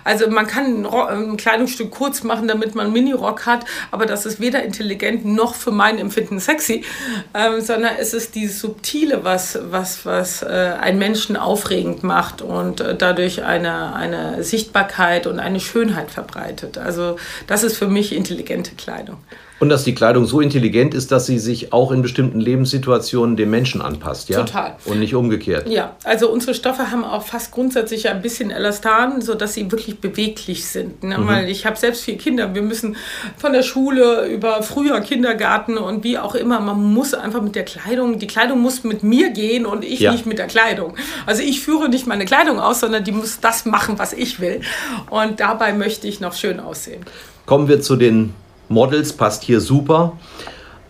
[0.04, 4.26] Also man kann ein, ein, Kleidungsstück kurz machen, damit man einen Minirock hat, aber das
[4.26, 6.84] ist weder intelligent noch für mein Empfinden sexy,
[7.32, 12.82] ähm, sondern es ist dieses Subtile, was, was, was äh, einen Menschen aufregend macht und
[12.82, 16.76] äh, dadurch eine, eine Sichtbarkeit und eine Schönheit verbreitet.
[16.76, 19.16] Also das ist für mich intelligente Kleidung.
[19.60, 23.50] Und dass die Kleidung so intelligent ist, dass sie sich auch in bestimmten Lebenssituationen dem
[23.50, 24.38] Menschen anpasst, ja?
[24.38, 24.76] Total.
[24.86, 25.68] Und nicht umgekehrt.
[25.68, 30.66] Ja, also unsere Stoffe haben auch fast grundsätzlich ein bisschen Elastan, sodass sie wirklich beweglich
[30.66, 31.04] sind.
[31.04, 31.18] Ne?
[31.18, 31.26] Mhm.
[31.26, 32.54] Weil ich habe selbst vier Kinder.
[32.54, 32.96] Wir müssen
[33.36, 37.64] von der Schule über früher Kindergarten und wie auch immer, man muss einfach mit der
[37.66, 40.12] Kleidung, die Kleidung muss mit mir gehen und ich ja.
[40.12, 40.94] nicht mit der Kleidung.
[41.26, 44.62] Also ich führe nicht meine Kleidung aus, sondern die muss das machen, was ich will.
[45.10, 47.04] Und dabei möchte ich noch schön aussehen.
[47.44, 48.32] Kommen wir zu den
[48.70, 50.12] Models passt hier super.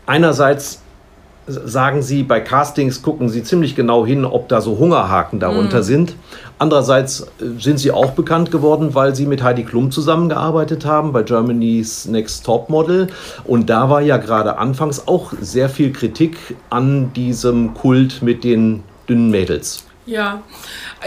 [0.06, 0.82] Einerseits
[1.50, 5.82] sagen sie, bei Castings gucken sie ziemlich genau hin, ob da so Hungerhaken darunter mhm.
[5.82, 6.14] sind.
[6.58, 11.22] Andererseits äh, sind sie auch bekannt geworden, weil sie mit Heidi Klum zusammengearbeitet haben bei
[11.22, 13.08] Germany's Next Top Model.
[13.44, 16.36] Und da war ja gerade anfangs auch sehr viel Kritik
[16.68, 19.84] an diesem Kult mit den dünnen Mädels.
[20.06, 20.42] Ja,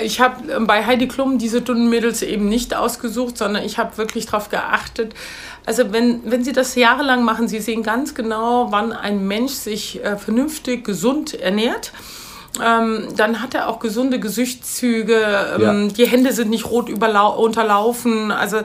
[0.02, 3.98] ich habe äh, bei Heidi Klum diese dünnen Mädels eben nicht ausgesucht, sondern ich habe
[3.98, 5.14] wirklich darauf geachtet,
[5.66, 10.04] also wenn, wenn Sie das jahrelang machen, Sie sehen ganz genau, wann ein Mensch sich
[10.04, 11.92] äh, vernünftig, gesund ernährt.
[12.64, 15.94] Ähm, dann hat er auch gesunde Gesichtszüge, ähm, ja.
[15.94, 18.32] die Hände sind nicht rot unterlaufen.
[18.32, 18.60] Also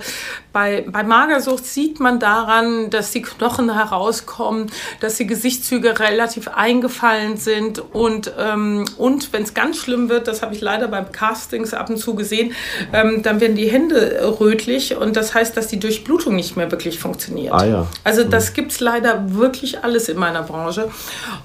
[0.52, 4.66] bei, bei Magersucht sieht man daran, dass die Knochen herauskommen,
[5.00, 10.42] dass die Gesichtszüge relativ eingefallen sind und, ähm, und wenn es ganz schlimm wird, das
[10.42, 12.52] habe ich leider beim Castings ab und zu gesehen,
[12.92, 16.98] ähm, dann werden die Hände rötlich und das heißt, dass die Durchblutung nicht mehr wirklich
[16.98, 17.54] funktioniert.
[17.54, 17.86] Ah, ja.
[18.04, 18.54] Also das mhm.
[18.54, 20.90] gibt es leider wirklich alles in meiner Branche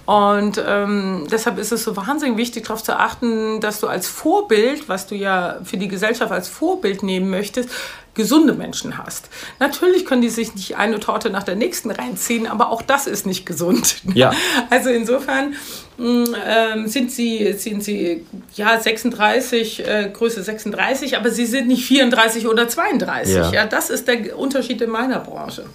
[0.06, 4.90] und ähm, deshalb ist es so wahnsinnig wichtig, darauf zu achten, dass du als Vorbild,
[4.90, 7.70] was du ja für die Gesellschaft als Vorbild nehmen möchtest,
[8.16, 9.30] gesunde Menschen hast.
[9.60, 13.26] Natürlich können die sich nicht eine Torte nach der nächsten reinziehen, aber auch das ist
[13.26, 13.98] nicht gesund.
[14.14, 14.32] Ja.
[14.70, 15.56] Also insofern
[16.00, 22.48] äh, sind sie, sind sie ja 36, äh, Größe 36, aber sie sind nicht 34
[22.48, 23.36] oder 32.
[23.36, 23.52] Ja.
[23.52, 25.66] ja, das ist der Unterschied in meiner Branche.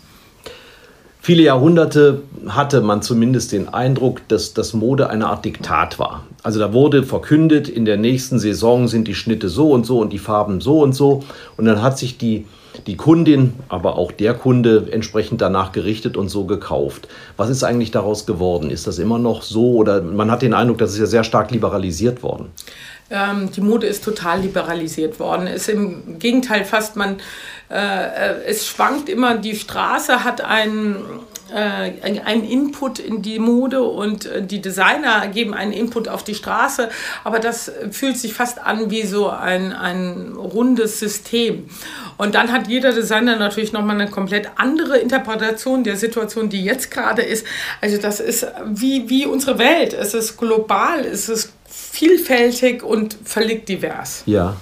[1.29, 6.25] Viele Jahrhunderte hatte man zumindest den Eindruck, dass das Mode eine Art Diktat war.
[6.43, 10.11] Also da wurde verkündet, in der nächsten Saison sind die Schnitte so und so und
[10.15, 11.23] die Farben so und so.
[11.59, 12.47] Und dann hat sich die,
[12.87, 17.09] die Kundin, aber auch der Kunde entsprechend danach gerichtet und so gekauft.
[17.37, 18.71] Was ist eigentlich daraus geworden?
[18.71, 19.73] Ist das immer noch so?
[19.75, 22.47] Oder man hat den Eindruck, das ist ja sehr stark liberalisiert worden.
[23.11, 25.47] Ähm, die Mode ist total liberalisiert worden.
[25.47, 27.17] Ist im Gegenteil fast, man,
[27.71, 30.97] äh, äh es schwankt immer, die Straße hat einen,
[31.55, 36.89] äh, Input in die Mode und äh, die Designer geben einen Input auf die Straße,
[37.25, 41.69] aber das fühlt sich fast an wie so ein, ein rundes System.
[42.17, 46.91] Und dann hat jeder Designer natürlich nochmal eine komplett andere Interpretation der Situation, die jetzt
[46.91, 47.47] gerade ist.
[47.81, 49.95] Also das ist wie, wie unsere Welt.
[49.95, 54.23] Es ist global, es ist vielfältig und völlig divers.
[54.27, 54.57] Ja.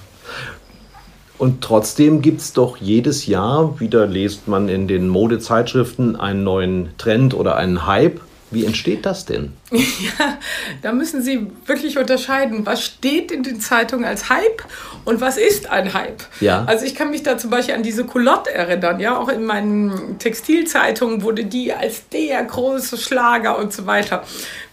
[1.37, 6.89] Und trotzdem gibt es doch jedes Jahr, wieder lest man in den Modezeitschriften, einen neuen
[6.97, 8.21] Trend oder einen Hype.
[8.49, 9.53] Wie entsteht das denn?
[10.19, 10.37] Ja,
[10.81, 14.63] da müssen Sie wirklich unterscheiden, was steht in den Zeitungen als Hype
[15.03, 16.23] und was ist ein Hype.
[16.39, 16.63] Ja.
[16.65, 20.17] Also ich kann mich da zum Beispiel an diese Culotte erinnern, ja, auch in meinen
[20.19, 24.23] Textilzeitungen wurde die als der große Schlager und so weiter.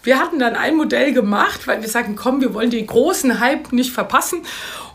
[0.03, 3.73] Wir hatten dann ein Modell gemacht, weil wir sagten, komm, wir wollen den großen Hype
[3.73, 4.41] nicht verpassen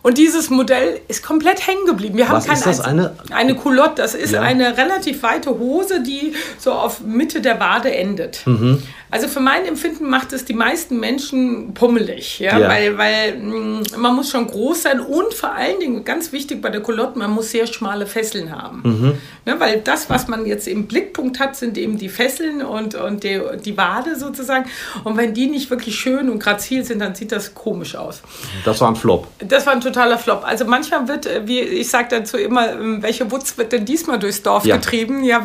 [0.02, 2.16] und dieses Modell ist komplett hängen geblieben.
[2.16, 2.80] Wir haben Was ist das?
[2.80, 3.96] Eine, eine Culotte.
[3.96, 4.40] Das ist ja.
[4.40, 8.46] eine relativ weite Hose, die so auf Mitte der Wade endet.
[8.46, 8.82] Mhm.
[9.12, 12.68] Also für mein Empfinden macht es die meisten Menschen pummelig, ja, ja.
[12.68, 16.70] weil, weil mm, man muss schon groß sein und vor allen Dingen, ganz wichtig bei
[16.70, 18.82] der Culotte, man muss sehr schmale Fesseln haben.
[18.84, 19.18] Mhm.
[19.46, 23.24] Ja, weil das, was man jetzt im Blickpunkt hat, sind eben die Fesseln und, und
[23.24, 24.70] die, die Wade sozusagen.
[25.02, 28.22] Und wenn die nicht wirklich schön und grazil sind, dann sieht das komisch aus.
[28.64, 29.26] Das war ein Flop.
[29.38, 30.44] Das war ein totaler Flop.
[30.44, 34.20] Also manchmal wird, äh, wie ich sage dazu immer, ähm, welche Wutz wird denn diesmal
[34.20, 34.76] durchs Dorf ja.
[34.76, 35.24] getrieben?
[35.24, 35.42] Ja,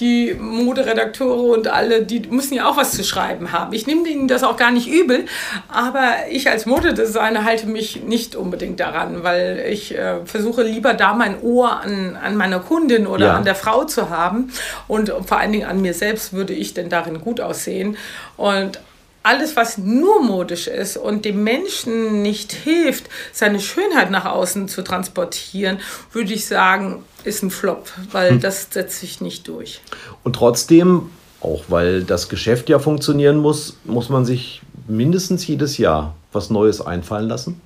[0.00, 3.72] die Moderedakteure und alle, die müssen ja auch was zu schreiben haben.
[3.72, 5.26] Ich nehme ihnen das auch gar nicht übel,
[5.68, 11.14] aber ich als Modedesigner halte mich nicht unbedingt daran, weil ich äh, versuche lieber da
[11.14, 13.34] mein Ohr an, an meiner Kundin oder ja.
[13.34, 14.52] an der Frau zu haben
[14.88, 17.96] und vor allen Dingen an mir selbst würde ich denn darin gut aussehen.
[18.36, 18.80] Und
[19.26, 24.82] alles, was nur modisch ist und dem Menschen nicht hilft, seine Schönheit nach außen zu
[24.82, 25.80] transportieren,
[26.12, 28.40] würde ich sagen, ist ein Flop, weil hm.
[28.40, 29.80] das setzt sich nicht durch.
[30.22, 36.14] Und trotzdem auch weil das Geschäft ja funktionieren muss, muss man sich mindestens jedes Jahr
[36.32, 37.60] was Neues einfallen lassen?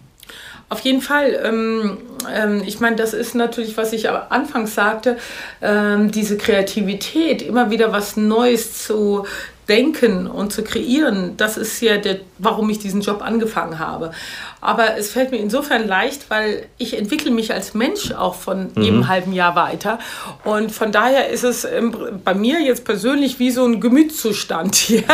[0.70, 1.36] Auf jeden Fall.
[1.42, 1.98] Ähm,
[2.32, 5.16] ähm, ich meine, das ist natürlich, was ich anfangs sagte,
[5.60, 9.26] ähm, diese Kreativität, immer wieder was Neues zu
[9.70, 14.10] denken und zu kreieren, das ist ja der, warum ich diesen Job angefangen habe.
[14.60, 18.82] Aber es fällt mir insofern leicht, weil ich entwickle mich als Mensch auch von mhm.
[18.82, 20.00] jedem halben Jahr weiter.
[20.44, 21.66] Und von daher ist es
[22.24, 25.04] bei mir jetzt persönlich wie so ein Gemütszustand hier.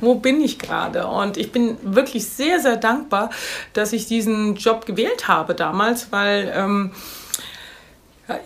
[0.00, 1.06] Wo bin ich gerade?
[1.06, 3.30] Und ich bin wirklich sehr, sehr dankbar,
[3.74, 6.90] dass ich diesen Job gewählt habe damals, weil ähm,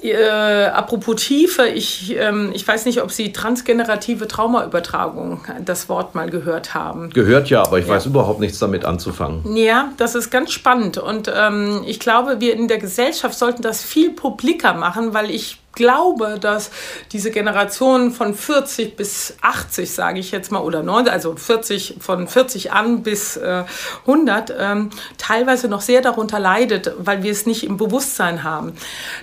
[0.02, 6.28] äh, apropos Tiefe, ich, ähm, ich weiß nicht, ob Sie transgenerative Traumaübertragung das Wort mal
[6.28, 7.10] gehört haben.
[7.10, 7.94] Gehört ja, aber ich ja.
[7.94, 9.56] weiß überhaupt nichts damit anzufangen.
[9.56, 13.82] Ja, das ist ganz spannend und ähm, ich glaube, wir in der Gesellschaft sollten das
[13.82, 16.70] viel publiker machen, weil ich glaube, dass
[17.12, 22.26] diese Generation von 40 bis 80, sage ich jetzt mal, oder 90, also 40, von
[22.26, 23.64] 40 an bis äh,
[24.06, 28.72] 100, ähm, teilweise noch sehr darunter leidet, weil wir es nicht im Bewusstsein haben.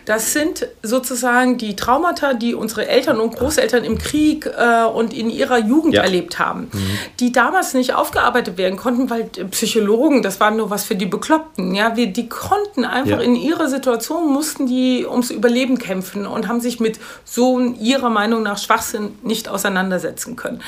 [0.06, 5.30] Das sind sozusagen die Traumata, die unsere Eltern und Großeltern im Krieg äh, und in
[5.30, 6.04] ihrer Jugend ja.
[6.04, 6.98] erlebt haben, mhm.
[7.20, 11.76] die damals nicht aufgearbeitet werden konnten, weil Psychologen, das war nur was für die Bekloppten.
[11.76, 13.24] Ja, wir, die konnten einfach ja.
[13.24, 18.44] in ihrer Situation, mussten die ums Überleben kämpfen und haben sich mit so ihrer Meinung
[18.44, 20.62] nach Schwachsinn nicht auseinandersetzen können.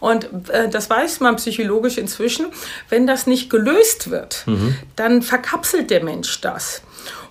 [0.00, 2.46] Und äh, das weiß man psychologisch inzwischen.
[2.88, 4.76] Wenn das nicht gelöst wird, mhm.
[4.94, 6.82] dann verkapselt der Mensch das.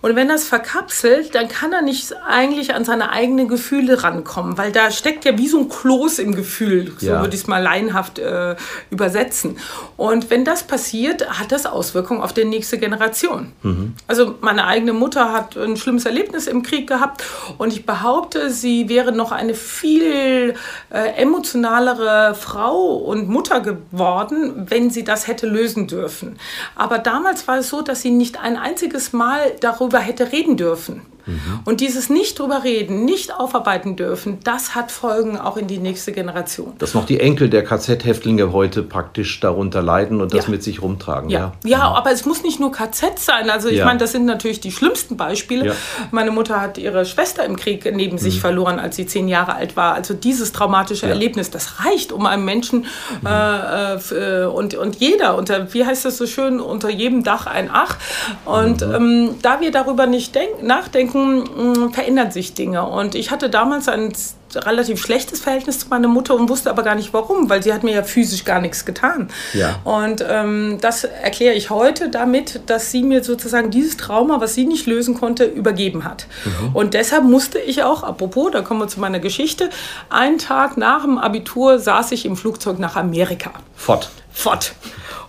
[0.06, 4.72] Und wenn das verkapselt, dann kann er nicht eigentlich an seine eigenen Gefühle rankommen, weil
[4.72, 7.22] da steckt ja wie so ein Kloß im Gefühl, so ja.
[7.22, 8.56] würde ich es mal laienhaft äh,
[8.92, 9.58] übersetzen.
[9.98, 13.54] Und wenn das passiert, hat das Auswirkungen auf die nächste Generation.
[13.64, 13.96] Mhm.
[14.06, 17.24] Also meine eigene Mutter hat ein schlimmes Erlebnis im Krieg gehabt
[17.58, 20.54] und ich behaupte, sie wäre noch eine viel
[20.92, 26.38] äh, emotionalere Frau und Mutter geworden, wenn sie das hätte lösen dürfen.
[26.76, 30.58] Aber damals war es so, dass sie nicht ein einziges Mal darüber darüber hätte reden
[30.58, 31.02] dürfen.
[31.26, 31.60] Mhm.
[31.66, 36.12] Und dieses nicht drüber reden, nicht aufarbeiten dürfen, das hat Folgen auch in die nächste
[36.12, 36.74] Generation.
[36.78, 40.52] Dass noch die Enkel der KZ-Häftlinge heute praktisch darunter leiden und das ja.
[40.52, 41.30] mit sich rumtragen.
[41.30, 41.54] Ja.
[41.64, 41.70] Ja.
[41.70, 43.50] ja, aber es muss nicht nur KZ sein.
[43.50, 43.86] Also ich ja.
[43.86, 45.76] meine, das sind natürlich die schlimmsten Beispiele.
[46.12, 48.20] Meine Mutter hat ihre Schwester im Krieg neben mhm.
[48.20, 49.94] sich verloren, als sie zehn Jahre alt war.
[49.94, 52.86] Also dieses traumatische Erlebnis, das reicht, um einem Menschen
[53.22, 53.28] mhm.
[53.28, 57.70] äh, äh, und, und jeder, unter, wie heißt das so schön, unter jedem Dach ein
[57.72, 57.98] Ach.
[58.46, 58.96] Und mhm.
[58.96, 62.86] ähm, da wir darüber nicht nachdenken, denken, mm, verändern sich Dinge.
[62.86, 64.12] Und ich hatte damals ein
[64.56, 67.84] relativ schlechtes Verhältnis zu meiner Mutter und wusste aber gar nicht warum, weil sie hat
[67.84, 69.30] mir ja physisch gar nichts getan.
[69.54, 69.80] Ja.
[69.84, 74.66] Und ähm, das erkläre ich heute damit, dass sie mir sozusagen dieses Trauma, was sie
[74.66, 76.28] nicht lösen konnte, übergeben hat.
[76.46, 76.76] Mhm.
[76.76, 79.70] Und deshalb musste ich auch, apropos, da kommen wir zu meiner Geschichte,
[80.10, 83.52] einen Tag nach dem Abitur saß ich im Flugzeug nach Amerika.
[83.76, 84.10] Fort.
[84.32, 84.74] Fort.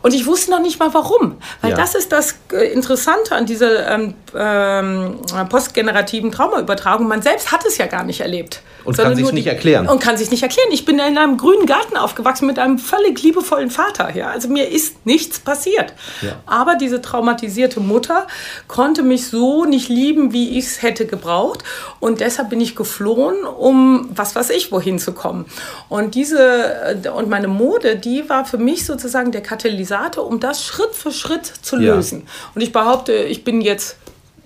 [0.03, 1.37] Und ich wusste noch nicht mal warum.
[1.63, 1.77] Weil ja.
[1.77, 7.09] das ist das äh, Interessante an dieser ähm, ähm, postgenerativen Traumaübertragung.
[7.09, 8.63] Man selbst hat es ja gar nicht erlebt.
[8.87, 9.89] Und kann sich nicht erklären.
[9.89, 10.69] Und kann sich nicht erklären.
[10.71, 14.15] Ich bin in einem grünen Garten aufgewachsen mit einem völlig liebevollen Vater.
[14.15, 14.31] Ja?
[14.31, 15.93] Also mir ist nichts passiert.
[16.23, 16.37] Ja.
[16.47, 18.27] Aber diese traumatisierte Mutter
[18.69, 21.65] konnte mich so nicht lieben, wie ich es hätte gebraucht.
[22.01, 25.47] Und deshalb bin ich geflohen, um was weiß ich, wohin zu kommen.
[25.89, 26.39] Und diese
[27.05, 31.13] äh, und meine Mode, die war für mich sozusagen der Katalysator, um das Schritt für
[31.13, 32.23] Schritt zu lösen.
[32.25, 32.51] Ja.
[32.55, 33.97] Und ich behaupte, ich bin jetzt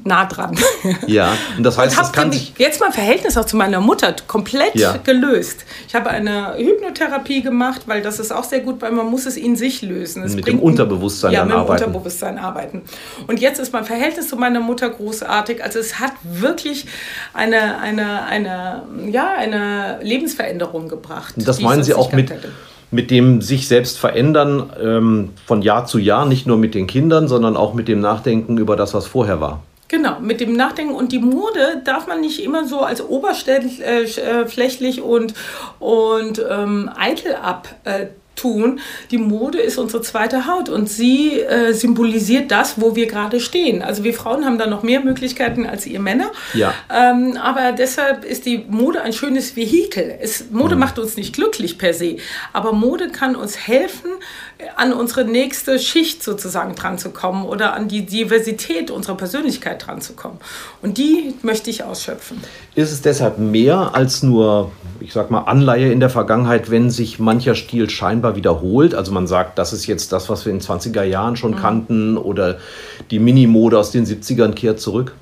[0.04, 0.56] nah dran.
[1.06, 4.14] Ja, und das heißt, und das kann sich jetzt mein Verhältnis auch zu meiner Mutter
[4.26, 4.96] komplett ja.
[4.96, 5.64] gelöst.
[5.88, 9.36] Ich habe eine Hypnotherapie gemacht, weil das ist auch sehr gut, weil man muss es
[9.36, 10.22] in sich lösen.
[10.22, 11.84] Es mit dem Unterbewusstsein ja, mit dem arbeiten.
[11.84, 12.82] Unterbewusstsein arbeiten.
[13.26, 15.62] Und jetzt ist mein Verhältnis zu meiner Mutter großartig.
[15.62, 16.86] Also es hat wirklich
[17.34, 21.34] eine, eine, eine, ja, eine Lebensveränderung gebracht.
[21.36, 22.50] Und das meinen Sie auch mit hätte
[22.90, 27.28] mit dem sich selbst verändern ähm, von Jahr zu Jahr, nicht nur mit den Kindern,
[27.28, 29.62] sondern auch mit dem Nachdenken über das, was vorher war.
[29.90, 30.94] Genau, mit dem Nachdenken.
[30.94, 35.34] Und die Mode darf man nicht immer so als oberflächlich äh, und,
[35.80, 37.74] und ähm, eitel ab.
[37.82, 38.06] Äh,
[38.40, 38.80] tun.
[39.10, 43.82] Die Mode ist unsere zweite Haut und sie äh, symbolisiert das, wo wir gerade stehen.
[43.82, 46.30] Also wir Frauen haben da noch mehr Möglichkeiten als ihr Männer.
[46.54, 46.74] Ja.
[46.90, 50.18] Ähm, aber deshalb ist die Mode ein schönes Vehikel.
[50.20, 50.80] Es, Mode mhm.
[50.80, 52.16] macht uns nicht glücklich per se,
[52.52, 54.10] aber Mode kann uns helfen,
[54.76, 60.00] an unsere nächste Schicht sozusagen dran zu kommen oder an die Diversität unserer Persönlichkeit dran
[60.00, 60.38] zu kommen.
[60.82, 62.42] Und die möchte ich ausschöpfen.
[62.80, 67.18] Ist es deshalb mehr als nur, ich sag mal, Anleihe in der Vergangenheit, wenn sich
[67.18, 68.94] mancher Stil scheinbar wiederholt?
[68.94, 71.56] Also man sagt, das ist jetzt das, was wir in den 20er Jahren schon mhm.
[71.56, 72.56] kannten oder
[73.10, 75.14] die Minimode aus den 70ern kehrt zurück?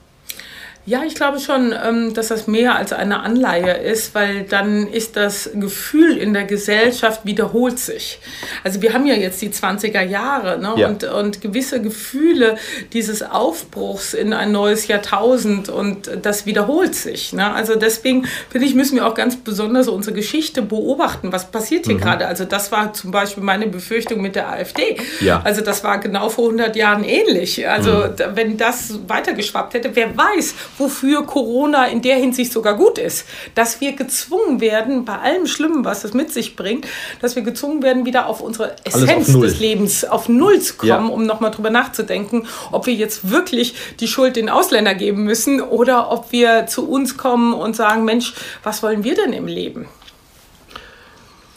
[0.88, 5.16] Ja, ich glaube schon, ähm, dass das mehr als eine Anleihe ist, weil dann ist
[5.16, 8.20] das Gefühl in der Gesellschaft wiederholt sich.
[8.64, 10.72] Also wir haben ja jetzt die 20er Jahre ne?
[10.78, 10.88] ja.
[10.88, 12.56] und, und gewisse Gefühle
[12.94, 17.34] dieses Aufbruchs in ein neues Jahrtausend und das wiederholt sich.
[17.34, 17.52] Ne?
[17.52, 21.32] Also deswegen finde ich, müssen wir auch ganz besonders unsere Geschichte beobachten.
[21.32, 22.00] Was passiert hier mhm.
[22.00, 22.26] gerade?
[22.26, 24.96] Also das war zum Beispiel meine Befürchtung mit der AfD.
[25.20, 25.42] Ja.
[25.44, 27.68] Also das war genau vor 100 Jahren ähnlich.
[27.68, 28.14] Also mhm.
[28.36, 33.26] wenn das weitergeschwappt hätte, wer weiß, wofür Corona in der Hinsicht sogar gut ist.
[33.54, 36.86] Dass wir gezwungen werden, bei allem Schlimmen, was es mit sich bringt,
[37.20, 41.08] dass wir gezwungen werden, wieder auf unsere Essenz auf des Lebens, auf Null zu kommen,
[41.08, 41.14] ja.
[41.14, 46.10] um nochmal drüber nachzudenken, ob wir jetzt wirklich die Schuld den Ausländern geben müssen oder
[46.10, 49.88] ob wir zu uns kommen und sagen, Mensch, was wollen wir denn im Leben?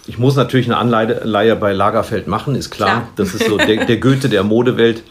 [0.07, 2.89] Ich muss natürlich eine Anleihe bei Lagerfeld machen, ist klar.
[2.89, 3.07] klar.
[3.15, 5.03] Das ist so der, der Goethe der Modewelt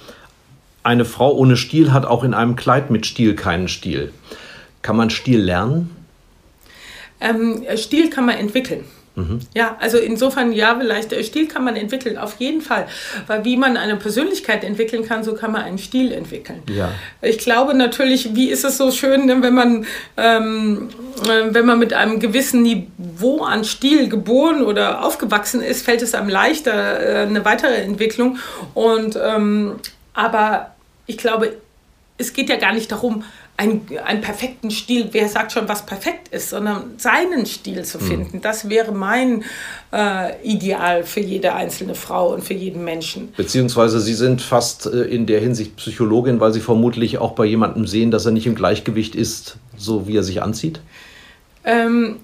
[0.82, 4.12] eine Frau ohne Stil hat auch in einem Kleid mit Stil keinen Stil.
[4.82, 5.94] Kann man Stil lernen?
[7.20, 8.84] Ähm, Stil kann man entwickeln.
[9.16, 9.40] Mhm.
[9.54, 12.86] Ja, also insofern ja, vielleicht äh, Stil kann man entwickeln, auf jeden Fall.
[13.26, 16.62] Weil wie man eine Persönlichkeit entwickeln kann, so kann man einen Stil entwickeln.
[16.74, 16.90] Ja.
[17.20, 20.88] Ich glaube natürlich, wie ist es so schön, ne, wenn man, ähm,
[21.24, 26.14] äh, wenn man mit einem gewissen Niveau an Stil geboren oder aufgewachsen ist, fällt es
[26.14, 28.38] einem leichter, äh, eine weitere Entwicklung.
[28.74, 29.72] Und ähm,
[30.20, 30.74] aber
[31.06, 31.56] ich glaube,
[32.18, 33.24] es geht ja gar nicht darum,
[33.56, 38.06] einen, einen perfekten Stil, wer sagt schon, was perfekt ist, sondern seinen Stil zu hm.
[38.06, 38.36] finden.
[38.36, 38.42] Mhm.
[38.42, 39.44] Das wäre mein
[39.92, 43.32] äh, Ideal für jede einzelne Frau und für jeden Menschen.
[43.34, 47.86] Beziehungsweise Sie sind fast äh, in der Hinsicht Psychologin, weil Sie vermutlich auch bei jemandem
[47.86, 50.80] sehen, dass er nicht im Gleichgewicht ist, so wie er sich anzieht?
[51.70, 52.16] Ähm,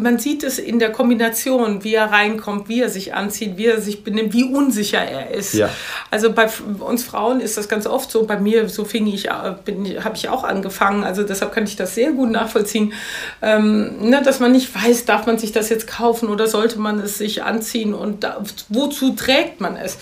[0.00, 3.78] man sieht es in der Kombination, wie er reinkommt, wie er sich anzieht, wie er
[3.78, 5.52] sich benimmt, wie unsicher er ist.
[5.52, 5.68] Ja.
[6.10, 6.48] Also bei
[6.80, 8.24] uns Frauen ist das ganz oft so.
[8.24, 11.04] Bei mir, so fing ich, äh, habe ich auch angefangen.
[11.04, 12.94] Also deshalb kann ich das sehr gut nachvollziehen,
[13.42, 16.98] ähm, ne, dass man nicht weiß, darf man sich das jetzt kaufen oder sollte man
[16.98, 19.98] es sich anziehen und da, wozu trägt man es?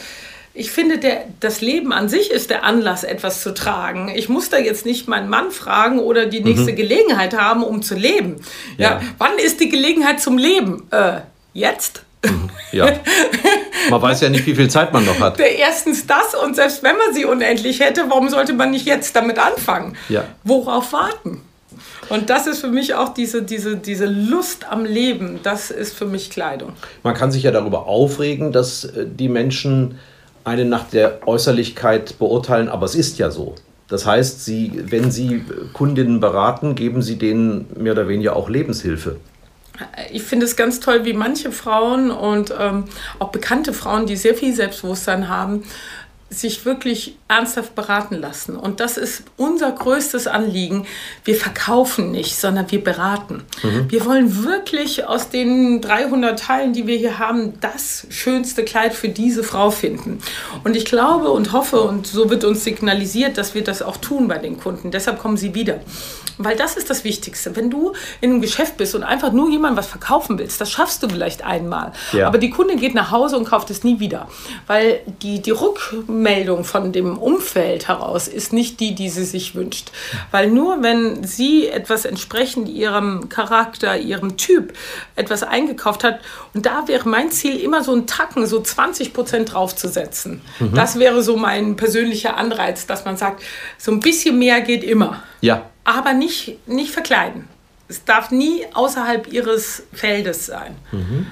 [0.57, 4.12] Ich finde, der, das Leben an sich ist der Anlass, etwas zu tragen.
[4.14, 6.76] Ich muss da jetzt nicht meinen Mann fragen oder die nächste mhm.
[6.76, 8.36] Gelegenheit haben, um zu leben.
[8.78, 8.92] Ja.
[8.92, 9.00] ja.
[9.18, 10.86] Wann ist die Gelegenheit zum Leben?
[10.92, 11.20] Äh,
[11.52, 12.02] jetzt?
[12.24, 12.50] Mhm.
[12.70, 12.88] Ja.
[13.90, 15.38] Man weiß ja nicht, wie viel Zeit man noch hat.
[15.40, 19.38] Erstens das und selbst wenn man sie unendlich hätte, warum sollte man nicht jetzt damit
[19.38, 19.96] anfangen?
[20.09, 20.24] Ja.
[20.44, 21.42] Worauf warten?
[22.09, 26.07] Und das ist für mich auch diese, diese, diese Lust am Leben, das ist für
[26.07, 26.72] mich Kleidung.
[27.02, 29.98] Man kann sich ja darüber aufregen, dass äh, die Menschen
[30.45, 33.55] einen nach der Äußerlichkeit beurteilen, aber es ist ja so.
[33.88, 39.16] Das heißt, Sie, wenn Sie Kundinnen beraten, geben Sie denen mehr oder weniger auch Lebenshilfe.
[40.12, 42.84] Ich finde es ganz toll, wie manche Frauen und ähm,
[43.18, 45.64] auch bekannte Frauen, die sehr viel Selbstbewusstsein haben,
[46.31, 48.57] sich wirklich ernsthaft beraten lassen.
[48.57, 50.87] Und das ist unser größtes Anliegen.
[51.25, 53.45] Wir verkaufen nicht, sondern wir beraten.
[53.62, 53.91] Mhm.
[53.91, 59.09] Wir wollen wirklich aus den 300 Teilen, die wir hier haben, das schönste Kleid für
[59.09, 60.18] diese Frau finden.
[60.64, 64.29] Und ich glaube und hoffe, und so wird uns signalisiert, dass wir das auch tun
[64.29, 64.91] bei den Kunden.
[64.91, 65.81] Deshalb kommen sie wieder.
[66.39, 67.55] Weil das ist das Wichtigste.
[67.55, 71.03] Wenn du in einem Geschäft bist und einfach nur jemand was verkaufen willst, das schaffst
[71.03, 71.93] du vielleicht einmal.
[72.12, 72.27] Ja.
[72.27, 74.29] Aber die Kunde geht nach Hause und kauft es nie wieder.
[74.66, 75.53] Weil die, die
[76.15, 79.91] Rückmeldung von dem Umfeld heraus ist nicht die, die sie sich wünscht.
[80.31, 84.73] Weil nur wenn sie etwas entsprechend ihrem Charakter, ihrem Typ
[85.17, 86.21] etwas eingekauft hat,
[86.55, 90.41] und da wäre mein Ziel immer so ein Tacken, so 20 Prozent draufzusetzen.
[90.61, 90.75] Mhm.
[90.75, 93.43] Das wäre so mein persönlicher Anreiz, dass man sagt,
[93.77, 95.23] so ein bisschen mehr geht immer.
[95.41, 97.45] Ja aber nicht, nicht verkleiden.
[97.89, 100.77] Es darf nie außerhalb ihres Feldes sein.
[100.91, 101.27] Mhm.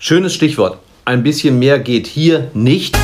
[0.00, 0.80] Schönes Stichwort.
[1.04, 2.96] Ein bisschen mehr geht hier nicht.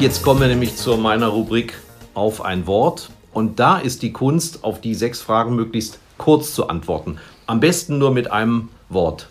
[0.00, 1.78] Jetzt kommen wir nämlich zu meiner Rubrik
[2.14, 3.10] auf ein Wort.
[3.32, 7.18] Und da ist die Kunst, auf die sechs Fragen möglichst kurz zu antworten.
[7.46, 9.28] Am besten nur mit einem Wort.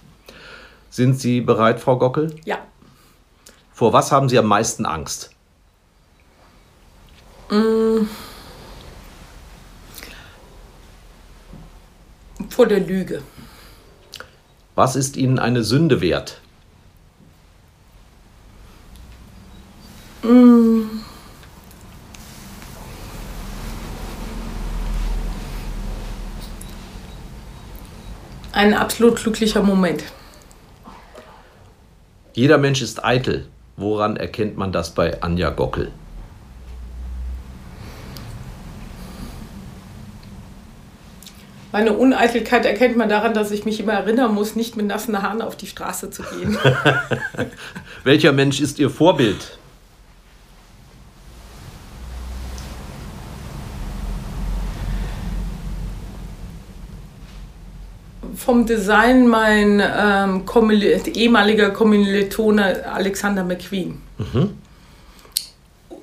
[0.89, 2.35] Sind Sie bereit, Frau Gockel?
[2.45, 2.59] Ja.
[3.73, 5.31] Vor was haben Sie am meisten Angst?
[7.49, 8.07] Mm.
[12.49, 13.21] Vor der Lüge.
[14.75, 16.42] Was ist Ihnen eine Sünde wert?
[20.23, 21.03] Mm.
[28.53, 30.03] Ein absolut glücklicher Moment.
[32.33, 33.47] Jeder Mensch ist eitel.
[33.75, 35.91] Woran erkennt man das bei Anja Gockel?
[41.71, 45.41] Meine Uneitelkeit erkennt man daran, dass ich mich immer erinnern muss, nicht mit nassen Haaren
[45.41, 46.55] auf die Straße zu gehen.
[48.03, 49.57] Welcher Mensch ist Ihr Vorbild?
[58.43, 60.43] Vom Design mein ähm,
[61.13, 64.01] ehemaliger Kommilitone Alexander McQueen.
[64.17, 64.57] Mhm.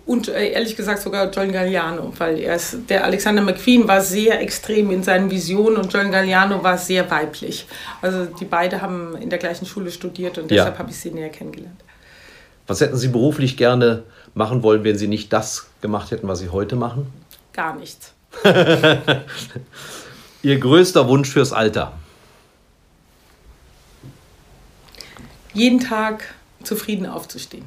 [0.07, 4.41] Und äh, ehrlich gesagt sogar John Galliano, weil er ist, der Alexander McQueen war sehr
[4.41, 7.67] extrem in seinen Visionen und John Galliano war sehr weiblich.
[8.03, 10.79] Also die beiden haben in der gleichen Schule studiert und deshalb ja.
[10.81, 11.81] habe ich sie näher kennengelernt.
[12.67, 16.49] Was hätten Sie beruflich gerne machen wollen, wenn Sie nicht das gemacht hätten, was Sie
[16.49, 17.07] heute machen?
[17.53, 18.13] Gar nichts.
[20.43, 21.93] Ihr größter Wunsch fürs Alter?
[25.53, 27.65] Jeden Tag zufrieden aufzustehen.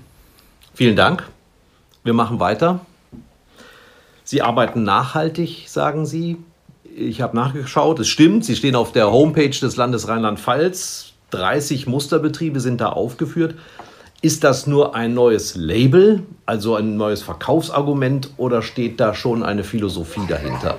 [0.74, 1.28] Vielen Dank.
[2.04, 2.80] Wir machen weiter.
[4.24, 6.38] Sie arbeiten nachhaltig, sagen Sie.
[6.96, 11.14] Ich habe nachgeschaut, es stimmt, Sie stehen auf der Homepage des Landes Rheinland-Pfalz.
[11.32, 13.56] 30 Musterbetriebe sind da aufgeführt.
[14.22, 19.64] Ist das nur ein neues Label, also ein neues Verkaufsargument, oder steht da schon eine
[19.64, 20.78] Philosophie dahinter?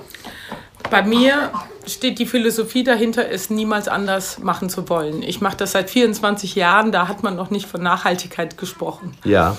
[0.89, 1.51] Bei mir
[1.87, 5.21] steht die Philosophie dahinter, es niemals anders machen zu wollen.
[5.21, 9.15] Ich mache das seit 24 Jahren, da hat man noch nicht von Nachhaltigkeit gesprochen.
[9.23, 9.57] Ja,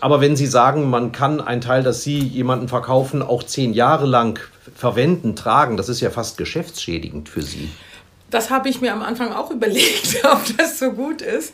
[0.00, 4.06] aber wenn Sie sagen, man kann ein Teil, das Sie jemanden verkaufen, auch zehn Jahre
[4.06, 4.38] lang
[4.74, 7.70] verwenden, tragen, das ist ja fast geschäftsschädigend für Sie.
[8.30, 11.52] Das habe ich mir am Anfang auch überlegt, ob das so gut ist.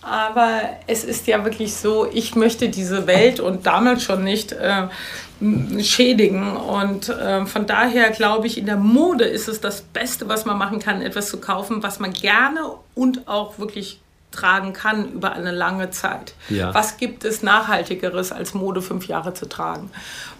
[0.00, 4.88] Aber es ist ja wirklich so, ich möchte diese Welt und damals schon nicht äh,
[5.82, 6.56] schädigen.
[6.56, 10.58] Und äh, von daher glaube ich, in der Mode ist es das Beste, was man
[10.58, 12.60] machen kann, etwas zu kaufen, was man gerne
[12.94, 14.00] und auch wirklich
[14.32, 16.34] tragen kann über eine lange Zeit.
[16.48, 16.74] Ja.
[16.74, 19.90] Was gibt es Nachhaltigeres, als Mode fünf Jahre zu tragen?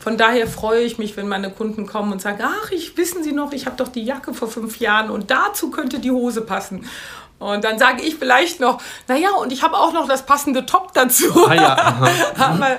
[0.00, 3.32] Von daher freue ich mich, wenn meine Kunden kommen und sagen, ach, ich wissen Sie
[3.32, 6.84] noch, ich habe doch die Jacke vor fünf Jahren und dazu könnte die Hose passen.
[7.38, 10.94] Und dann sage ich vielleicht noch, naja, und ich habe auch noch das passende Top
[10.94, 11.46] dazu.
[11.48, 12.78] Ah ja, aber,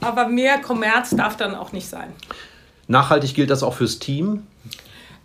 [0.00, 2.12] aber mehr Kommerz darf dann auch nicht sein.
[2.86, 4.46] Nachhaltig gilt das auch fürs Team?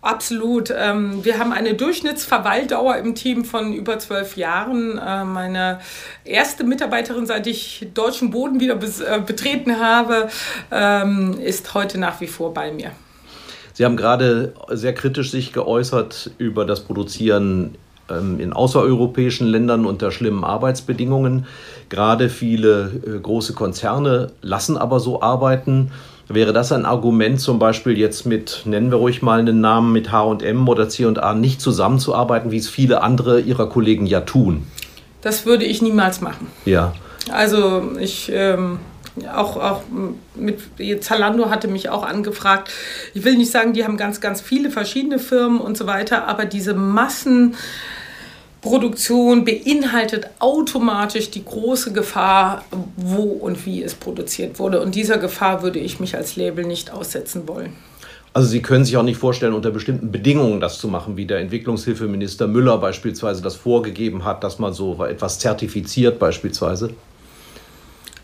[0.02, 0.72] Absolut.
[0.74, 4.96] Ähm, wir haben eine Durchschnittsverweildauer im Team von über zwölf Jahren.
[4.96, 5.80] Äh, meine
[6.24, 10.28] erste Mitarbeiterin, seit ich deutschen Boden wieder äh, betreten habe,
[10.70, 12.92] ähm, ist heute nach wie vor bei mir.
[13.74, 17.76] Sie haben gerade sehr kritisch sich geäußert über das Produzieren
[18.10, 21.46] ähm, in außereuropäischen Ländern unter schlimmen Arbeitsbedingungen.
[21.88, 25.92] Gerade viele äh, große Konzerne lassen aber so arbeiten.
[26.32, 30.12] Wäre das ein Argument, zum Beispiel jetzt mit, nennen wir ruhig mal einen Namen, mit
[30.12, 34.68] HM oder CA nicht zusammenzuarbeiten, wie es viele andere Ihrer Kollegen ja tun?
[35.22, 36.46] Das würde ich niemals machen.
[36.64, 36.92] Ja.
[37.32, 38.30] Also ich.
[38.32, 38.78] Ähm
[39.34, 39.82] auch, auch
[40.36, 40.60] mit
[41.02, 42.70] Zalando hatte mich auch angefragt.
[43.12, 46.44] Ich will nicht sagen, die haben ganz, ganz viele verschiedene Firmen und so weiter, aber
[46.44, 47.56] diese Massen,
[48.60, 52.64] Produktion beinhaltet automatisch die große Gefahr,
[52.96, 54.80] wo und wie es produziert wurde.
[54.80, 57.72] Und dieser Gefahr würde ich mich als Label nicht aussetzen wollen.
[58.32, 61.38] Also Sie können sich auch nicht vorstellen, unter bestimmten Bedingungen das zu machen, wie der
[61.38, 66.90] Entwicklungshilfeminister Müller beispielsweise das vorgegeben hat, dass man so etwas zertifiziert beispielsweise?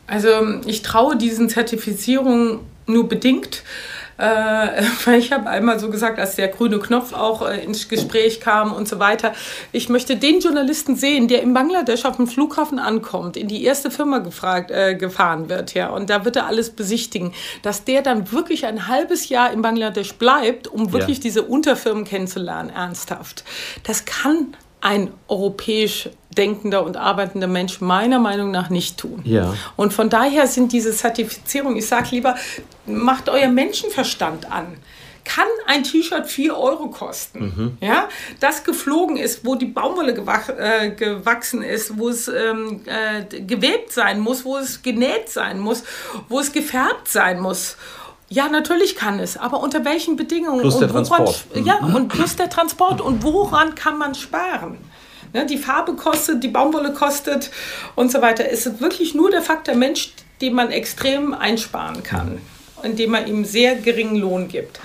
[0.06, 0.28] Also
[0.66, 3.64] ich traue diesen Zertifizierungen nur bedingt.
[4.18, 8.40] Äh, weil ich habe einmal so gesagt, als der grüne Knopf auch äh, ins Gespräch
[8.40, 9.32] kam und so weiter,
[9.72, 13.90] ich möchte den Journalisten sehen, der in Bangladesch auf dem Flughafen ankommt, in die erste
[13.90, 18.32] Firma gefragt, äh, gefahren wird, ja, und da wird er alles besichtigen, dass der dann
[18.32, 21.22] wirklich ein halbes Jahr in Bangladesch bleibt, um wirklich ja.
[21.22, 23.44] diese Unterfirmen kennenzulernen, ernsthaft.
[23.84, 29.20] Das kann ein europäisch denkender und arbeitender Mensch meiner Meinung nach nicht tun.
[29.24, 29.54] Ja.
[29.76, 32.36] Und von daher sind diese Zertifizierungen, ich sage lieber,
[32.86, 34.76] macht euer Menschenverstand an
[35.26, 37.40] kann ein T-Shirt 4 Euro kosten.
[37.40, 37.78] Mhm.
[37.80, 38.08] Ja,
[38.40, 43.92] das geflogen ist, wo die Baumwolle gewach, äh, gewachsen ist, wo es ähm, äh, gewebt
[43.92, 45.82] sein muss, wo es genäht sein muss,
[46.28, 47.76] wo es gefärbt sein muss.
[48.28, 50.60] Ja, natürlich kann es, aber unter welchen Bedingungen?
[50.60, 51.46] Plus der woran, Transport.
[51.64, 53.00] Ja, und plus der Transport.
[53.00, 54.78] Und woran kann man sparen?
[55.32, 57.50] Ne, die Farbe kostet, die Baumwolle kostet
[57.94, 58.50] und so weiter.
[58.50, 62.38] Es ist wirklich nur der Faktor Mensch, den man extrem einsparen kann,
[62.82, 64.80] indem man ihm sehr geringen Lohn gibt.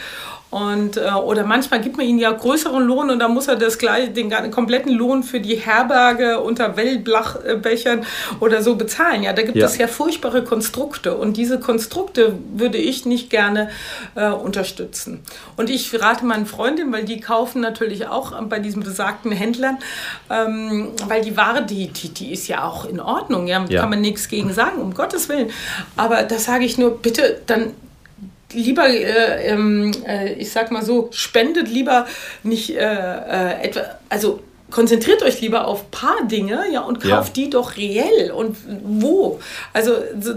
[0.51, 3.77] Und, äh, oder manchmal gibt man ihnen ja größeren Lohn und dann muss er das
[3.77, 8.05] gleich, den, den kompletten Lohn für die Herberge unter Wellblachbechern
[8.41, 9.23] oder so bezahlen.
[9.23, 9.65] Ja, da gibt ja.
[9.65, 13.69] es ja furchtbare Konstrukte und diese Konstrukte würde ich nicht gerne
[14.15, 15.21] äh, unterstützen.
[15.55, 19.77] Und ich rate meinen Freundinnen, weil die kaufen natürlich auch bei diesen besagten Händlern,
[20.29, 23.79] ähm, weil die Ware, die, die, die ist ja auch in Ordnung, ja, ja.
[23.79, 25.49] kann man nichts gegen sagen, um Gottes Willen.
[25.95, 27.71] Aber da sage ich nur, bitte dann
[28.53, 32.07] lieber, äh, ähm, äh, ich sag mal so, spendet lieber
[32.43, 34.41] nicht äh, äh, etwa, also
[34.71, 37.43] konzentriert euch lieber auf ein paar Dinge ja, und kauft ja.
[37.43, 38.31] die doch reell.
[38.31, 39.39] Und wo?
[39.73, 39.93] Also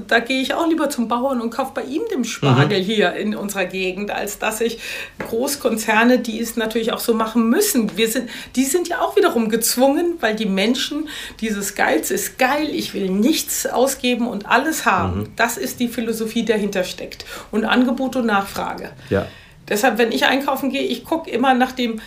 [0.07, 2.85] da gehe ich auch lieber zum Bauern und kaufe bei ihm den Spargel mhm.
[2.85, 4.81] hier in unserer Gegend, als dass ich
[5.21, 7.97] Großkonzerne, die es natürlich auch so machen müssen.
[7.97, 11.09] Wir sind, die sind ja auch wiederum gezwungen, weil die Menschen
[11.41, 15.21] dieses Geiz ist geil, ich will nichts ausgeben und alles haben.
[15.21, 15.29] Mhm.
[15.37, 17.25] Das ist die Philosophie, die dahinter steckt.
[17.51, 18.91] Und Angebot und Nachfrage.
[19.09, 19.27] Ja.
[19.69, 22.01] Deshalb, wenn ich einkaufen gehe, ich gucke immer nach dem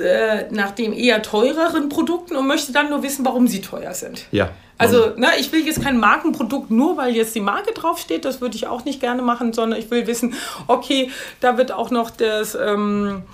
[0.00, 4.26] äh, nach den eher teureren Produkten und möchte dann nur wissen, warum sie teuer sind.
[4.30, 4.50] Ja.
[4.78, 8.24] Also, ne, ich will jetzt kein Markenprodukt nur, weil jetzt die Marke draufsteht.
[8.24, 10.34] Das würde ich auch nicht gerne machen, sondern ich will wissen,
[10.68, 11.10] okay,
[11.40, 13.24] da wird auch noch das ähm,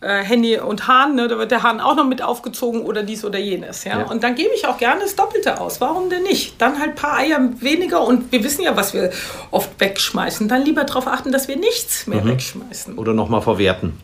[0.00, 3.24] äh, Handy und Hahn, ne, da wird der Hahn auch noch mit aufgezogen oder dies
[3.24, 3.84] oder jenes.
[3.84, 4.00] Ja?
[4.00, 4.06] ja.
[4.06, 5.80] Und dann gebe ich auch gerne das Doppelte aus.
[5.80, 6.60] Warum denn nicht?
[6.60, 9.10] Dann halt ein paar Eier weniger und wir wissen ja, was wir
[9.50, 10.48] oft wegschmeißen.
[10.48, 12.30] Dann lieber darauf achten, dass wir nichts mehr mhm.
[12.30, 12.98] wegschmeißen.
[12.98, 13.98] Oder nochmal verwerten.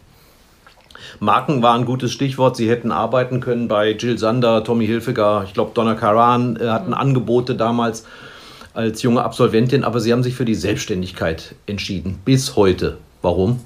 [1.22, 2.56] Marken war ein gutes Stichwort.
[2.56, 6.88] Sie hätten arbeiten können bei Jill Sander, Tommy Hilfiger, ich glaube Donna Karan äh, hatten
[6.88, 6.94] mhm.
[6.94, 8.04] Angebote damals
[8.74, 12.18] als junge Absolventin, aber sie haben sich für die Selbstständigkeit entschieden.
[12.24, 12.98] Bis heute.
[13.20, 13.64] Warum?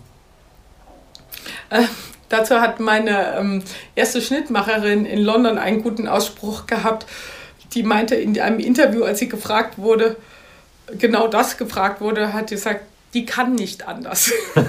[1.70, 1.84] Äh,
[2.28, 3.62] dazu hat meine ähm,
[3.94, 7.06] erste Schnittmacherin in London einen guten Ausspruch gehabt.
[7.72, 10.16] Die meinte in einem Interview, als sie gefragt wurde,
[10.98, 12.82] genau das gefragt wurde, hat sie gesagt,
[13.14, 14.30] die kann nicht anders.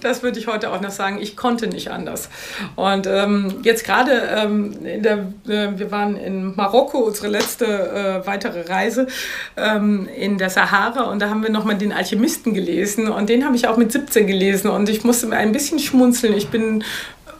[0.00, 1.18] das würde ich heute auch noch sagen.
[1.20, 2.28] Ich konnte nicht anders.
[2.76, 9.06] Und ähm, jetzt gerade ähm, äh, wir waren in Marokko, unsere letzte äh, weitere Reise
[9.56, 13.56] ähm, in der Sahara und da haben wir nochmal den Alchemisten gelesen und den habe
[13.56, 16.34] ich auch mit 17 gelesen und ich musste mir ein bisschen schmunzeln.
[16.36, 16.84] Ich bin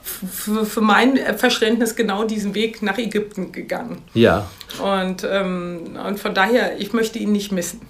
[0.03, 4.03] für, für mein Verständnis genau diesen Weg nach Ägypten gegangen.
[4.15, 4.49] Ja.
[4.83, 7.81] Und, ähm, und von daher, ich möchte ihn nicht missen.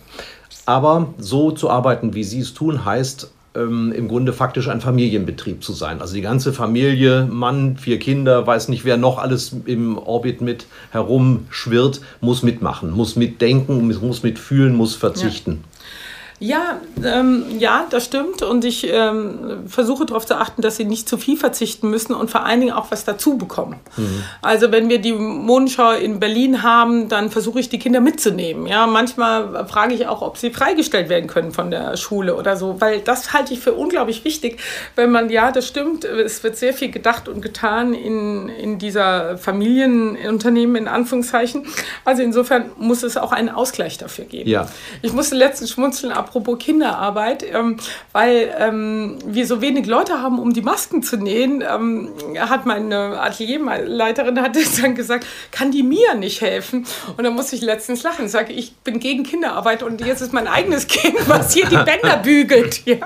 [0.70, 5.64] Aber so zu arbeiten, wie Sie es tun, heißt ähm, im Grunde faktisch ein Familienbetrieb
[5.64, 6.00] zu sein.
[6.00, 10.66] Also die ganze Familie, Mann, vier Kinder, weiß nicht, wer noch alles im Orbit mit
[10.92, 15.50] herumschwirrt, muss mitmachen, muss mitdenken, muss mitfühlen, muss verzichten.
[15.50, 15.69] Ja.
[16.42, 18.40] Ja, ähm, ja, das stimmt.
[18.40, 22.30] Und ich ähm, versuche darauf zu achten, dass sie nicht zu viel verzichten müssen und
[22.30, 23.78] vor allen Dingen auch was dazu bekommen.
[23.98, 24.24] Mhm.
[24.40, 28.66] Also wenn wir die Mondschau in Berlin haben, dann versuche ich die Kinder mitzunehmen.
[28.66, 32.80] Ja, manchmal frage ich auch, ob sie freigestellt werden können von der Schule oder so,
[32.80, 34.60] weil das halte ich für unglaublich wichtig,
[34.96, 39.36] wenn man, ja, das stimmt, es wird sehr viel gedacht und getan in, in dieser
[39.36, 41.66] Familienunternehmen in Anführungszeichen.
[42.06, 44.48] Also insofern muss es auch einen Ausgleich dafür geben.
[44.48, 44.68] Ja.
[45.02, 47.76] Ich musste letztens schmunzeln ab apropos Kinderarbeit, ähm,
[48.12, 53.20] weil ähm, wir so wenig Leute haben, um die Masken zu nähen, ähm, hat meine
[53.20, 56.86] Atelierleiterin hat dann gesagt, kann die mir nicht helfen?
[57.16, 58.26] Und dann musste ich letztens lachen.
[58.26, 61.76] Ich sage, ich bin gegen Kinderarbeit und jetzt ist mein eigenes Kind, was hier die
[61.76, 62.86] Bänder bügelt.
[62.86, 62.98] Ja.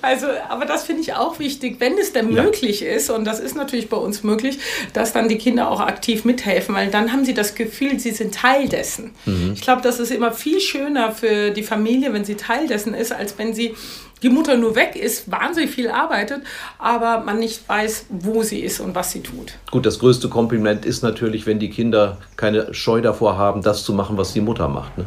[0.00, 2.42] Also, aber das finde ich auch wichtig, wenn es denn ja.
[2.42, 4.58] möglich ist, und das ist natürlich bei uns möglich,
[4.94, 8.34] dass dann die Kinder auch aktiv mithelfen, weil dann haben sie das Gefühl, sie sind
[8.34, 9.12] Teil dessen.
[9.26, 9.52] Mhm.
[9.54, 13.12] Ich glaube, das ist immer viel schöner für die Familie, wenn sie Teil dessen ist,
[13.12, 13.74] als wenn sie
[14.22, 16.42] die Mutter nur weg ist, wahnsinnig viel arbeitet,
[16.78, 19.54] aber man nicht weiß, wo sie ist und was sie tut.
[19.70, 23.92] Gut, das größte Kompliment ist natürlich, wenn die Kinder keine Scheu davor haben, das zu
[23.92, 24.96] machen, was die Mutter macht.
[24.96, 25.04] Ne?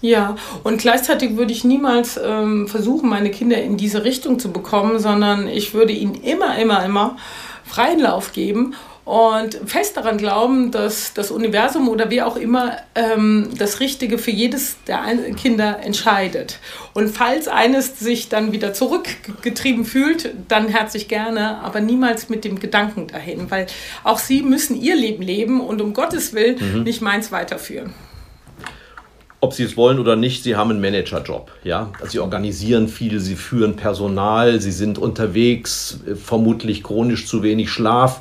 [0.00, 4.98] Ja, und gleichzeitig würde ich niemals ähm, versuchen, meine Kinder in diese Richtung zu bekommen,
[4.98, 7.16] sondern ich würde ihnen immer, immer, immer
[7.64, 8.74] freien Lauf geben
[9.04, 14.30] und fest daran glauben, dass das Universum oder wie auch immer ähm, das Richtige für
[14.30, 15.02] jedes der
[15.36, 16.58] Kinder entscheidet.
[16.92, 22.60] Und falls eines sich dann wieder zurückgetrieben fühlt, dann herzlich gerne, aber niemals mit dem
[22.60, 23.66] Gedanken dahin, weil
[24.04, 26.82] auch sie müssen ihr Leben leben und um Gottes Willen mhm.
[26.82, 27.94] nicht meins weiterführen
[29.40, 31.50] ob sie es wollen oder nicht, sie haben einen Managerjob.
[31.64, 31.90] Ja?
[32.00, 38.20] Also sie organisieren viel, sie führen Personal, sie sind unterwegs, vermutlich chronisch zu wenig Schlaf.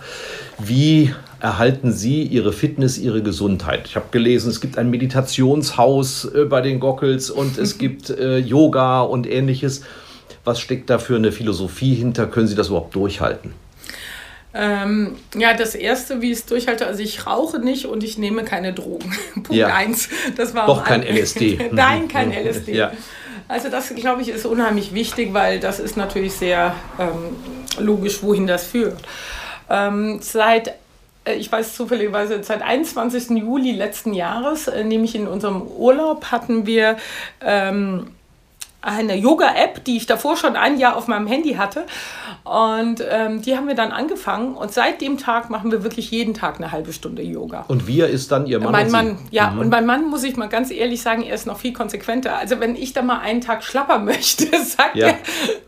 [0.58, 3.88] Wie erhalten Sie Ihre Fitness, Ihre Gesundheit?
[3.88, 8.38] Ich habe gelesen, es gibt ein Meditationshaus äh, bei den Gockels und es gibt äh,
[8.38, 9.82] Yoga und ähnliches.
[10.46, 12.28] Was steckt da für eine Philosophie hinter?
[12.28, 13.54] Können Sie das überhaupt durchhalten?
[14.54, 18.44] Ähm, ja, das erste, wie ich es durchhalte, also ich rauche nicht und ich nehme
[18.44, 19.16] keine Drogen.
[19.36, 19.68] Punkt ja.
[19.68, 20.10] eins.
[20.36, 21.70] Das war Doch kein LSD.
[21.72, 22.76] Nein, kein LSD.
[22.76, 22.92] Ja.
[23.48, 27.36] Also das, glaube ich, ist unheimlich wichtig, weil das ist natürlich sehr ähm,
[27.84, 29.00] logisch, wohin das führt.
[29.70, 30.76] Ähm, seit
[31.26, 33.30] äh, ich weiß zufälligerweise, seit 21.
[33.32, 36.98] Juli letzten Jahres, äh, nämlich in unserem Urlaub, hatten wir
[37.42, 38.08] ähm,
[38.82, 41.86] eine Yoga-App, die ich davor schon ein Jahr auf meinem Handy hatte.
[42.46, 44.56] Und ähm, die haben wir dann angefangen.
[44.56, 47.66] Und seit dem Tag machen wir wirklich jeden Tag eine halbe Stunde Yoga.
[47.68, 48.72] Und wir ist dann Ihr Mann?
[48.72, 49.52] Mein Mann, ja.
[49.52, 49.60] Mhm.
[49.60, 52.38] Und mein Mann, muss ich mal ganz ehrlich sagen, er ist noch viel konsequenter.
[52.38, 55.08] Also wenn ich da mal einen Tag schlapper möchte, sagt ja.
[55.08, 55.18] er,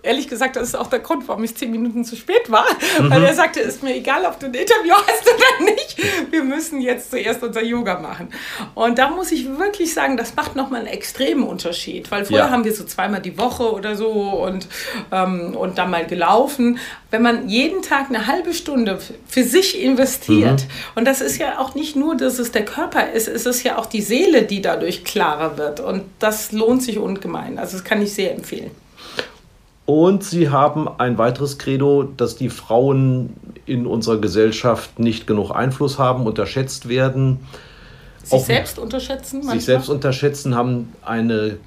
[0.03, 2.65] ehrlich gesagt, das ist auch der Grund, warum ich zehn Minuten zu spät war.
[2.99, 3.09] Mhm.
[3.09, 5.97] Weil er sagte, ist mir egal, ob du ein Interview hast oder nicht.
[6.31, 8.29] Wir müssen jetzt zuerst unser Yoga machen.
[8.73, 12.09] Und da muss ich wirklich sagen, das macht nochmal einen extremen Unterschied.
[12.09, 12.51] Weil vorher ja.
[12.51, 14.67] haben wir so zwei zweimal die Woche oder so und,
[15.11, 16.77] ähm, und dann mal gelaufen.
[17.09, 20.67] Wenn man jeden Tag eine halbe Stunde für sich investiert, mhm.
[20.95, 23.77] und das ist ja auch nicht nur, dass es der Körper ist, es ist ja
[23.77, 25.79] auch die Seele, die dadurch klarer wird.
[25.79, 27.57] Und das lohnt sich ungemein.
[27.57, 28.71] Also das kann ich sehr empfehlen.
[29.85, 33.33] Und Sie haben ein weiteres Credo, dass die Frauen
[33.65, 37.39] in unserer Gesellschaft nicht genug Einfluss haben, unterschätzt werden.
[38.23, 39.37] Sich selbst unterschätzen?
[39.37, 39.55] Manchmal?
[39.55, 41.57] Sich selbst unterschätzen, haben eine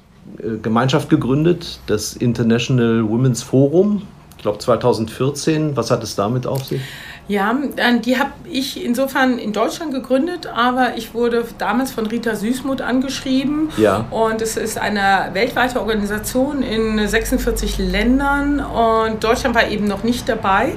[0.62, 4.02] Gemeinschaft gegründet, das International Women's Forum,
[4.36, 5.76] ich glaube 2014.
[5.76, 6.80] Was hat es damit auf sich?
[7.26, 7.56] Ja,
[8.04, 13.70] die habe ich insofern in Deutschland gegründet, aber ich wurde damals von Rita Süßmuth angeschrieben.
[13.78, 14.04] Ja.
[14.10, 20.28] Und es ist eine weltweite Organisation in 46 Ländern und Deutschland war eben noch nicht
[20.28, 20.74] dabei.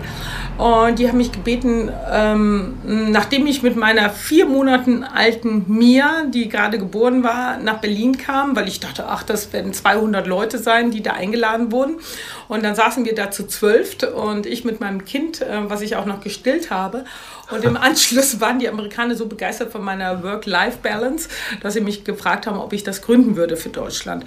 [0.57, 2.77] Und die haben mich gebeten, ähm,
[3.11, 8.55] nachdem ich mit meiner vier Monaten alten Mia, die gerade geboren war, nach Berlin kam,
[8.55, 11.97] weil ich dachte, ach, das werden 200 Leute sein, die da eingeladen wurden.
[12.47, 15.95] Und dann saßen wir da zu zwölf und ich mit meinem Kind, äh, was ich
[15.95, 17.05] auch noch gestillt habe.
[17.51, 21.29] Und im Anschluss waren die Amerikaner so begeistert von meiner Work-Life-Balance,
[21.61, 24.25] dass sie mich gefragt haben, ob ich das gründen würde für Deutschland.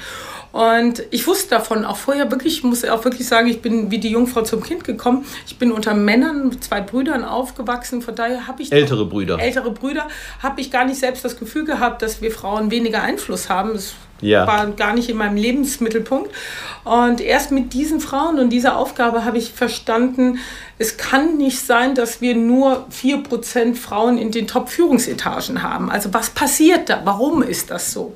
[0.52, 3.98] Und ich wusste davon auch vorher wirklich, ich muss auch wirklich sagen, ich bin wie
[3.98, 5.24] die Jungfrau zum Kind gekommen.
[5.46, 8.02] Ich bin unter Männern, zwei Brüdern aufgewachsen.
[8.02, 8.72] Von daher habe ich.
[8.72, 9.38] Ältere Brüder.
[9.38, 10.08] Ältere Brüder.
[10.42, 13.74] Habe ich gar nicht selbst das Gefühl gehabt, dass wir Frauen weniger Einfluss haben.
[13.74, 14.46] Das ja.
[14.46, 16.30] war gar nicht in meinem Lebensmittelpunkt.
[16.84, 20.38] Und erst mit diesen Frauen und dieser Aufgabe habe ich verstanden,
[20.80, 25.90] es kann nicht sein, dass wir nur 4% Frauen in den Top-Führungsetagen haben.
[25.90, 27.02] Also was passiert da?
[27.04, 28.14] Warum ist das so?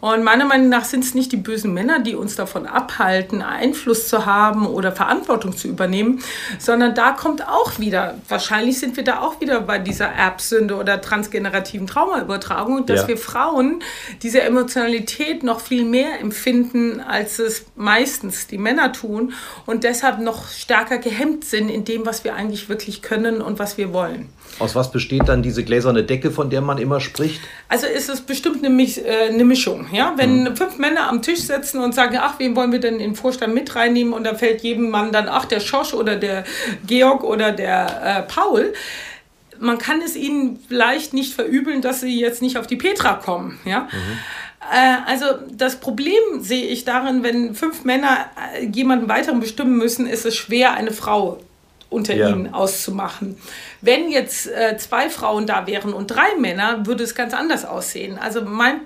[0.00, 4.06] Und meiner Meinung nach sind es nicht die bösen Männer, die uns davon abhalten, Einfluss
[4.06, 6.22] zu haben oder Verantwortung zu übernehmen,
[6.60, 11.00] sondern da kommt auch wieder, wahrscheinlich sind wir da auch wieder bei dieser Erbsünde oder
[11.00, 13.08] transgenerativen Traumaübertragung, dass ja.
[13.08, 13.82] wir Frauen
[14.22, 19.32] diese Emotionalität noch viel mehr empfinden, als es meistens die Männer tun
[19.66, 23.78] und deshalb noch stärker gehemmt sind, indem dem, was wir eigentlich wirklich können und was
[23.78, 24.28] wir wollen.
[24.58, 27.40] Aus was besteht dann diese gläserne Decke, von der man immer spricht?
[27.68, 29.86] Also ist es bestimmt eine, äh, eine Mischung.
[29.92, 30.14] Ja?
[30.16, 30.56] Wenn hm.
[30.56, 33.54] fünf Männer am Tisch sitzen und sagen, ach, wen wollen wir denn in den Vorstand
[33.54, 34.12] mit reinnehmen?
[34.12, 36.44] Und da fällt jedem Mann dann, ach, der Schosch oder der
[36.86, 38.72] Georg oder der äh, Paul
[39.58, 43.58] man kann es ihnen vielleicht nicht verübeln, dass sie jetzt nicht auf die Petra kommen.
[43.64, 43.88] Ja?
[43.90, 44.18] Mhm.
[44.70, 50.06] Äh, also das Problem sehe ich darin, wenn fünf Männer äh, jemanden weiteren bestimmen müssen,
[50.06, 51.38] ist es schwer, eine Frau
[51.88, 52.30] unter ja.
[52.30, 53.36] ihnen auszumachen.
[53.80, 58.18] Wenn jetzt äh, zwei Frauen da wären und drei Männer, würde es ganz anders aussehen.
[58.18, 58.80] Also mein,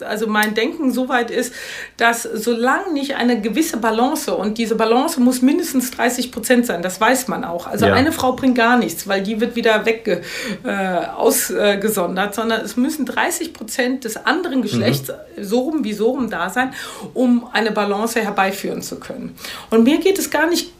[0.00, 1.54] also mein Denken soweit ist,
[1.96, 7.00] dass solange nicht eine gewisse Balance und diese Balance muss mindestens 30 Prozent sein, das
[7.00, 7.68] weiß man auch.
[7.68, 7.94] Also ja.
[7.94, 10.22] eine Frau bringt gar nichts, weil die wird wieder weg
[10.64, 15.44] äh, ausgesondert, sondern es müssen 30 Prozent des anderen Geschlechts mhm.
[15.44, 16.74] so rum wie so rum da sein,
[17.14, 19.36] um eine Balance herbeiführen zu können.
[19.70, 20.72] Und mir geht es gar nicht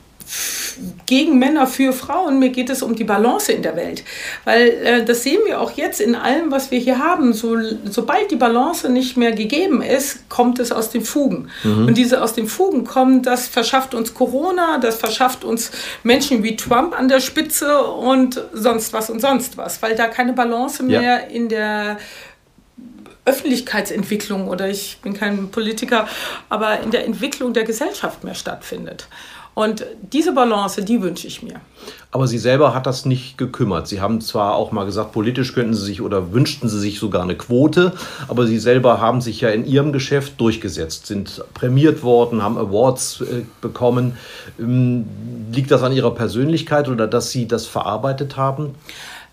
[1.07, 2.39] gegen Männer für Frauen.
[2.39, 4.05] Mir geht es um die Balance in der Welt.
[4.45, 7.33] Weil äh, das sehen wir auch jetzt in allem, was wir hier haben.
[7.33, 7.57] So,
[7.89, 11.51] sobald die Balance nicht mehr gegeben ist, kommt es aus den Fugen.
[11.65, 11.87] Mhm.
[11.89, 15.71] Und diese aus den Fugen kommen, das verschafft uns Corona, das verschafft uns
[16.03, 19.83] Menschen wie Trump an der Spitze und sonst was und sonst was.
[19.83, 21.17] Weil da keine Balance mehr ja.
[21.17, 21.99] in der
[23.29, 26.09] Öffentlichkeitsentwicklung oder ich bin kein Politiker,
[26.49, 29.07] aber in der Entwicklung der Gesellschaft mehr stattfindet.
[29.59, 31.61] Und diese Balance, die wünsche ich mir.
[32.13, 33.89] Aber Sie selber hat das nicht gekümmert.
[33.89, 37.25] Sie haben zwar auch mal gesagt, politisch könnten Sie sich oder wünschten Sie sich sogar
[37.25, 37.93] eine Quote,
[38.29, 43.21] aber Sie selber haben sich ja in Ihrem Geschäft durchgesetzt, sind prämiert worden, haben Awards
[43.23, 44.17] äh, bekommen.
[44.61, 45.07] Ähm,
[45.51, 48.77] liegt das an Ihrer Persönlichkeit oder dass Sie das verarbeitet haben?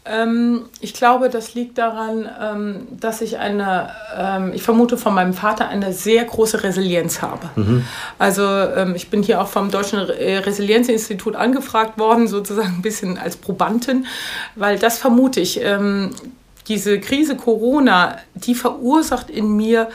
[0.05, 5.33] Ähm, ich glaube, das liegt daran, ähm, dass ich eine, ähm, ich vermute von meinem
[5.33, 7.49] Vater eine sehr große Resilienz habe.
[7.55, 7.85] Mhm.
[8.19, 8.45] Also
[8.95, 14.05] ich bin hier auch vom Deutschen Resilienzinstitut angefragt worden, sozusagen ein bisschen als Probandin,
[14.55, 15.61] weil das vermute ich.
[16.67, 19.89] Diese Krise Corona, die verursacht in mir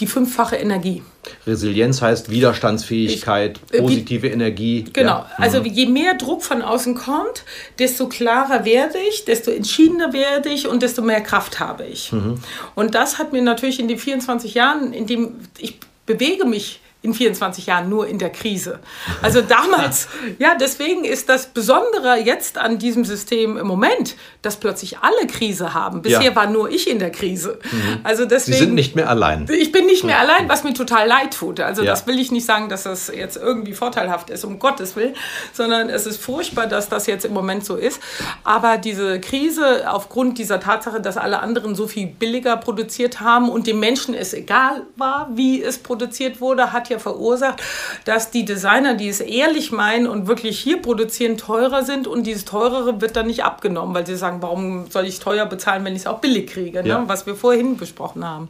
[0.00, 1.02] die fünffache Energie.
[1.46, 4.84] Resilienz heißt Widerstandsfähigkeit, ich, äh, positive wie, Energie.
[4.92, 5.30] Genau, ja.
[5.38, 5.66] also mhm.
[5.66, 7.44] je mehr Druck von außen kommt,
[7.78, 12.12] desto klarer werde ich, desto entschiedener werde ich und desto mehr Kraft habe ich.
[12.12, 12.40] Mhm.
[12.74, 17.12] Und das hat mir natürlich in den 24 Jahren, in dem ich bewege mich in
[17.12, 18.80] 24 Jahren nur in der Krise.
[19.20, 24.98] Also damals, ja, deswegen ist das Besondere jetzt an diesem System im Moment, dass plötzlich
[24.98, 26.00] alle Krise haben.
[26.00, 26.34] Bisher ja.
[26.34, 27.58] war nur ich in der Krise.
[27.70, 28.00] Mhm.
[28.04, 29.46] Also deswegen, Sie sind nicht mehr allein.
[29.52, 31.60] Ich bin nicht mehr allein, was mir total leid tut.
[31.60, 31.90] Also ja.
[31.90, 35.14] das will ich nicht sagen, dass das jetzt irgendwie vorteilhaft ist, um Gottes Willen,
[35.52, 38.00] sondern es ist furchtbar, dass das jetzt im Moment so ist.
[38.44, 43.66] Aber diese Krise aufgrund dieser Tatsache, dass alle anderen so viel billiger produziert haben und
[43.66, 47.62] dem Menschen es egal war, wie es produziert wurde, hat ja ja verursacht,
[48.04, 52.44] dass die Designer, die es ehrlich meinen und wirklich hier produzieren, teurer sind und dieses
[52.44, 56.02] teurere wird dann nicht abgenommen, weil sie sagen, warum soll ich teuer bezahlen, wenn ich
[56.02, 56.88] es auch billig kriege, ne?
[56.88, 57.04] ja.
[57.06, 58.48] was wir vorhin besprochen haben.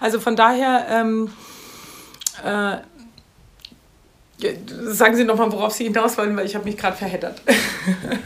[0.00, 1.30] Also von daher ähm,
[2.44, 2.78] äh,
[4.84, 7.40] Sagen Sie nochmal, worauf Sie hinaus wollen, weil ich habe mich gerade verheddert.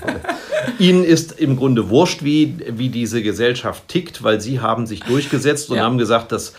[0.79, 5.71] Ihnen ist im Grunde wurscht, wie, wie diese Gesellschaft tickt, weil Sie haben sich durchgesetzt
[5.71, 5.85] und ja.
[5.85, 6.53] haben gesagt, das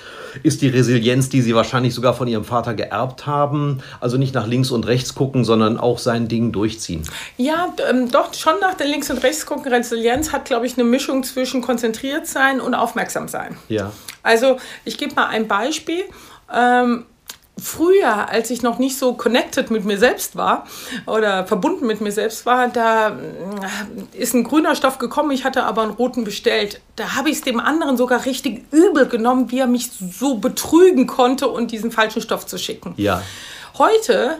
[0.43, 3.79] ist die Resilienz, die Sie wahrscheinlich sogar von Ihrem Vater geerbt haben.
[3.99, 7.03] Also nicht nach links und rechts gucken, sondern auch sein Ding durchziehen.
[7.37, 9.71] Ja, ähm, doch schon nach der links und rechts gucken.
[9.71, 13.57] Resilienz hat, glaube ich, eine Mischung zwischen konzentriert sein und aufmerksam sein.
[13.69, 13.91] Ja.
[14.23, 16.03] Also ich gebe mal ein Beispiel.
[16.53, 17.05] Ähm,
[17.61, 20.67] früher, als ich noch nicht so connected mit mir selbst war
[21.05, 23.13] oder verbunden mit mir selbst war, da äh,
[24.17, 26.81] ist ein grüner Stoff gekommen, ich hatte aber einen roten bestellt.
[26.95, 31.07] Da habe ich es dem anderen sogar richtig übel genommen, wie er mich so betrügen
[31.07, 32.93] konnte und diesen falschen Stoff zu schicken.
[32.97, 33.23] Ja.
[33.77, 34.39] Heute,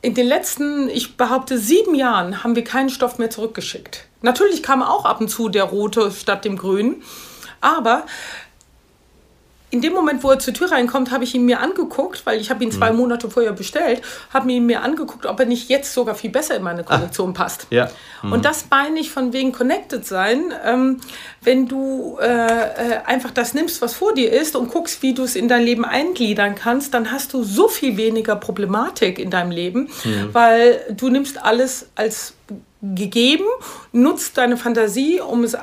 [0.00, 4.06] in den letzten, ich behaupte, sieben Jahren, haben wir keinen Stoff mehr zurückgeschickt.
[4.22, 7.02] Natürlich kam auch ab und zu der rote statt dem grünen.
[7.60, 8.04] Aber
[9.72, 12.50] in dem Moment, wo er zur Tür reinkommt, habe ich ihn mir angeguckt, weil ich
[12.50, 12.98] habe ihn zwei mhm.
[12.98, 14.02] Monate vorher bestellt,
[14.32, 17.32] habe ihn mir angeguckt, ob er nicht jetzt sogar viel besser in meine Kollektion ah.
[17.32, 17.66] passt.
[17.70, 17.90] Ja.
[18.22, 18.32] Mhm.
[18.32, 21.00] Und das meine ich von wegen Connected sein, ähm,
[21.40, 25.22] wenn du äh, äh, einfach das nimmst, was vor dir ist und guckst, wie du
[25.22, 29.50] es in dein Leben eingliedern kannst, dann hast du so viel weniger Problematik in deinem
[29.50, 30.28] Leben, mhm.
[30.32, 32.34] weil du nimmst alles als
[32.82, 33.44] gegeben,
[33.92, 35.54] nutzt deine Fantasie, um es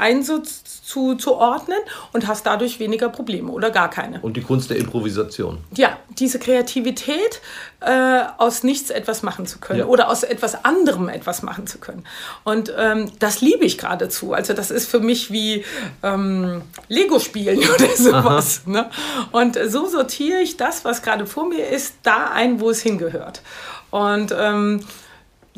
[0.90, 1.78] einzuordnen
[2.14, 4.20] und hast dadurch weniger Probleme oder gar keine.
[4.22, 5.60] Und die Kunst der Improvisation.
[5.76, 7.42] Ja, diese Kreativität,
[7.82, 9.86] äh, aus nichts etwas machen zu können ja.
[9.86, 12.04] oder aus etwas anderem etwas machen zu können.
[12.44, 14.34] Und ähm, das liebe ich geradezu.
[14.34, 15.64] Also das ist für mich wie
[16.04, 18.64] ähm, Lego-Spielen oder sowas.
[18.66, 18.90] Ne?
[19.32, 23.42] Und so sortiere ich das, was gerade vor mir ist, da ein, wo es hingehört.
[23.92, 24.82] Und ähm,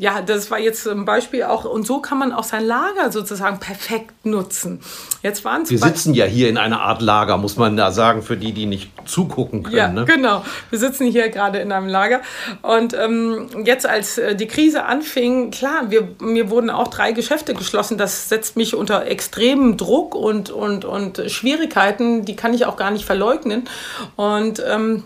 [0.02, 1.64] ja, das war jetzt ein Beispiel auch.
[1.64, 4.80] Und so kann man auch sein Lager sozusagen perfekt nutzen.
[5.22, 8.36] Jetzt waren Wir sitzen ja hier in einer Art Lager, muss man da sagen, für
[8.36, 9.76] die, die nicht zugucken können.
[9.76, 10.04] Ja, ne?
[10.04, 10.44] genau.
[10.70, 12.20] Wir sitzen hier gerade in einem Lager.
[12.62, 17.54] Und ähm, jetzt, als äh, die Krise anfing, klar, wir, mir wurden auch drei Geschäfte
[17.54, 17.96] geschlossen.
[17.96, 22.24] Das setzt mich unter extremen Druck und, und, und Schwierigkeiten.
[22.24, 23.68] Die kann ich auch gar nicht verleugnen.
[24.16, 25.04] Und ähm,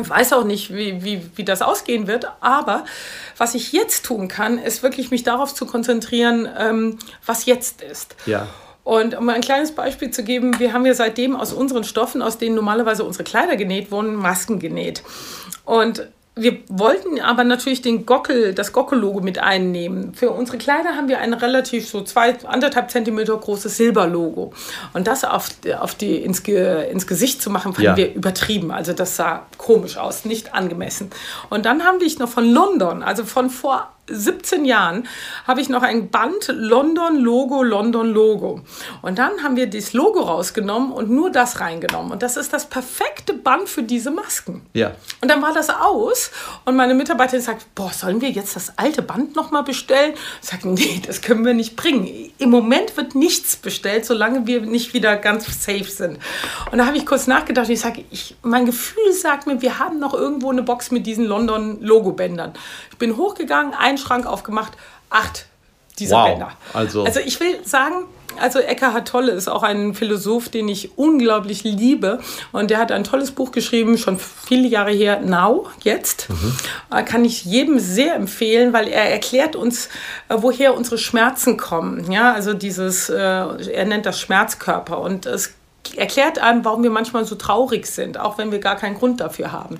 [0.00, 2.84] ich weiß auch nicht, wie, wie, wie das ausgehen wird, aber
[3.36, 8.16] was ich jetzt tun kann, ist wirklich mich darauf zu konzentrieren, ähm, was jetzt ist.
[8.26, 8.48] Ja.
[8.84, 12.38] Und um ein kleines Beispiel zu geben, wir haben ja seitdem aus unseren Stoffen, aus
[12.38, 15.02] denen normalerweise unsere Kleider genäht wurden, Masken genäht.
[15.64, 16.06] Und
[16.38, 20.12] wir wollten aber natürlich den Gockel, das Gockel-Logo mit einnehmen.
[20.12, 24.52] Für unsere Kleider haben wir ein relativ so zwei, anderthalb Zentimeter großes Silberlogo.
[24.92, 25.48] Und das auf,
[25.80, 27.96] auf die, ins, ins Gesicht zu machen, fanden ja.
[27.96, 28.70] wir übertrieben.
[28.70, 31.10] Also das sah komisch aus, nicht angemessen.
[31.48, 35.08] Und dann haben wir noch von London, also von vor 17 Jahren
[35.46, 38.60] habe ich noch ein Band London Logo, London Logo.
[39.02, 42.12] Und dann haben wir das Logo rausgenommen und nur das reingenommen.
[42.12, 44.62] Und das ist das perfekte Band für diese Masken.
[44.74, 44.92] Ja.
[45.20, 46.30] Und dann war das aus
[46.64, 50.14] und meine Mitarbeiterin sagt, boah, sollen wir jetzt das alte Band nochmal bestellen?
[50.42, 52.32] Ich sage, nee, das können wir nicht bringen.
[52.38, 56.18] Im Moment wird nichts bestellt, solange wir nicht wieder ganz safe sind.
[56.70, 59.78] Und da habe ich kurz nachgedacht und ich sage, ich, mein Gefühl sagt mir, wir
[59.78, 62.52] haben noch irgendwo eine Box mit diesen London Logo Bändern.
[62.90, 64.72] Ich bin hochgegangen, ein einen Schrank aufgemacht,
[65.10, 65.46] acht
[65.98, 66.28] dieser wow.
[66.28, 66.52] Bänder.
[66.72, 68.04] Also, also ich will sagen,
[68.38, 72.20] also Eckhard Tolle ist auch ein Philosoph, den ich unglaublich liebe.
[72.52, 76.28] Und der hat ein tolles Buch geschrieben, schon viele Jahre her, Now, jetzt.
[76.28, 77.04] Mhm.
[77.06, 79.88] Kann ich jedem sehr empfehlen, weil er erklärt uns,
[80.28, 82.10] äh, woher unsere Schmerzen kommen.
[82.12, 85.00] Ja, also dieses, äh, er nennt das Schmerzkörper.
[85.00, 85.54] Und es
[85.96, 89.52] erklärt einem, warum wir manchmal so traurig sind, auch wenn wir gar keinen Grund dafür
[89.52, 89.78] haben.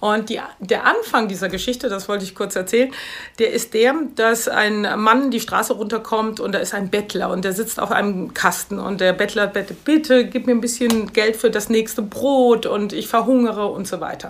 [0.00, 2.92] Und die, der Anfang dieser Geschichte, das wollte ich kurz erzählen,
[3.38, 7.44] der ist der, dass ein Mann die Straße runterkommt und da ist ein Bettler und
[7.44, 11.36] der sitzt auf einem Kasten und der Bettler bittet, bitte gib mir ein bisschen Geld
[11.36, 14.28] für das nächste Brot und ich verhungere und so weiter.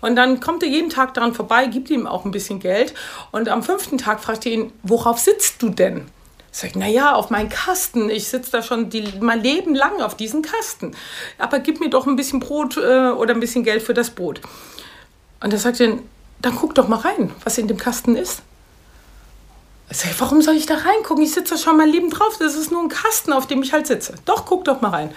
[0.00, 2.92] Und dann kommt er jeden Tag daran vorbei, gibt ihm auch ein bisschen Geld.
[3.32, 6.10] Und am fünften Tag fragt er ihn, worauf sitzt du denn?
[6.56, 8.08] Sag ich, naja, auf meinen Kasten.
[8.08, 10.94] Ich sitze da schon die, mein Leben lang auf diesen Kasten.
[11.36, 14.40] Aber gib mir doch ein bisschen Brot äh, oder ein bisschen Geld für das Brot.
[15.40, 16.02] Und er sagt dann,
[16.40, 18.42] dann guck doch mal rein, was in dem Kasten ist.
[19.90, 21.24] Ich sage, warum soll ich da reingucken?
[21.24, 22.36] Ich sitze da schon mein Leben drauf.
[22.38, 24.14] Das ist nur ein Kasten, auf dem ich halt sitze.
[24.24, 25.12] Doch, guck doch mal rein.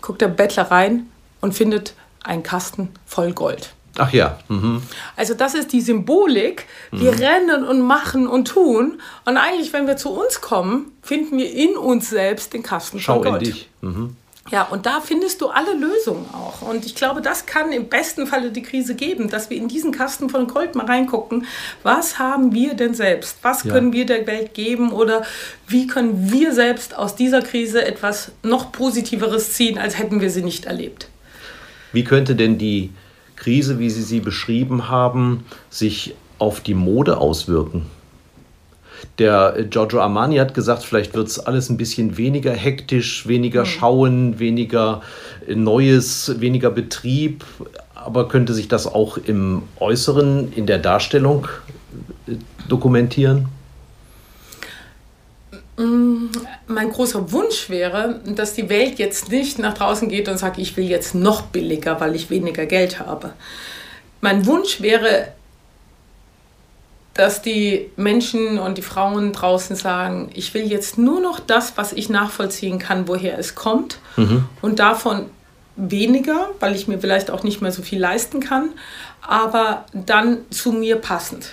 [0.00, 1.10] Guckt der Bettler rein
[1.40, 3.74] und findet einen Kasten voll Gold.
[3.98, 4.38] Ach ja.
[4.48, 4.82] Mhm.
[5.16, 6.66] Also das ist die Symbolik.
[6.90, 7.18] Wir mhm.
[7.18, 9.00] rennen und machen und tun.
[9.24, 13.14] Und eigentlich, wenn wir zu uns kommen, finden wir in uns selbst den Kasten Schau
[13.14, 13.42] von Gold.
[13.42, 13.68] in dich.
[13.80, 14.16] Mhm.
[14.50, 16.62] Ja, und da findest du alle Lösungen auch.
[16.62, 19.92] Und ich glaube, das kann im besten Falle die Krise geben, dass wir in diesen
[19.92, 21.46] Kasten von Gold mal reingucken.
[21.82, 23.38] Was haben wir denn selbst?
[23.42, 23.72] Was ja.
[23.72, 24.92] können wir der Welt geben?
[24.92, 25.22] Oder
[25.66, 30.42] wie können wir selbst aus dieser Krise etwas noch Positiveres ziehen, als hätten wir sie
[30.42, 31.08] nicht erlebt?
[31.92, 32.90] Wie könnte denn die
[33.38, 37.86] Krise, wie Sie sie beschrieben haben, sich auf die Mode auswirken?
[39.18, 43.62] Der äh, Giorgio Armani hat gesagt, vielleicht wird es alles ein bisschen weniger hektisch, weniger
[43.62, 43.66] mhm.
[43.66, 45.02] Schauen, weniger
[45.46, 47.44] äh, Neues, weniger Betrieb.
[47.94, 51.48] Aber könnte sich das auch im Äußeren, in der Darstellung
[52.26, 52.32] äh,
[52.68, 53.48] dokumentieren?
[55.78, 56.26] Mm,
[56.66, 60.76] mein großer Wunsch wäre, dass die Welt jetzt nicht nach draußen geht und sagt, ich
[60.76, 63.32] will jetzt noch billiger, weil ich weniger Geld habe.
[64.20, 65.28] Mein Wunsch wäre,
[67.14, 71.92] dass die Menschen und die Frauen draußen sagen, ich will jetzt nur noch das, was
[71.92, 74.46] ich nachvollziehen kann, woher es kommt mhm.
[74.62, 75.26] und davon
[75.76, 78.70] weniger, weil ich mir vielleicht auch nicht mehr so viel leisten kann,
[79.20, 81.50] aber dann zu mir passend.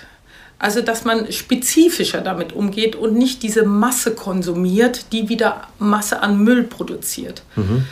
[0.58, 6.42] Also, dass man spezifischer damit umgeht und nicht diese Masse konsumiert, die wieder Masse an
[6.42, 7.42] Müll produziert.
[7.56, 7.84] Mhm.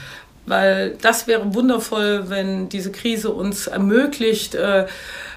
[0.47, 4.87] Weil das wäre wundervoll, wenn diese Krise uns ermöglicht, äh,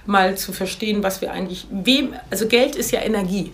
[0.06, 3.52] mal zu verstehen, was wir eigentlich, wem, also Geld ist ja Energie.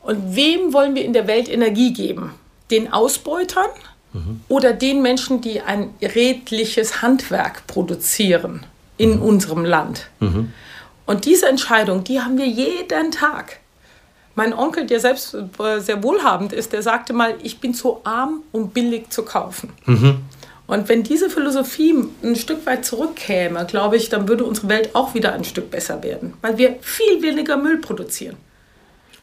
[0.00, 2.32] Und wem wollen wir in der Welt Energie geben?
[2.70, 3.70] Den Ausbeutern
[4.12, 4.40] mhm.
[4.48, 9.22] oder den Menschen, die ein redliches Handwerk produzieren in mhm.
[9.22, 10.08] unserem Land?
[11.08, 13.60] Und diese Entscheidung, die haben wir jeden Tag.
[14.34, 18.42] Mein Onkel, der selbst äh, sehr wohlhabend ist, der sagte mal, ich bin zu arm,
[18.52, 19.70] um billig zu kaufen.
[19.86, 20.18] Mhm.
[20.66, 25.14] Und wenn diese Philosophie ein Stück weit zurückkäme, glaube ich, dann würde unsere Welt auch
[25.14, 28.36] wieder ein Stück besser werden, weil wir viel weniger Müll produzieren.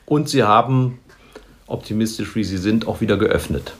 [0.07, 0.97] Und Sie haben,
[1.67, 3.73] optimistisch wie Sie sind, auch wieder geöffnet.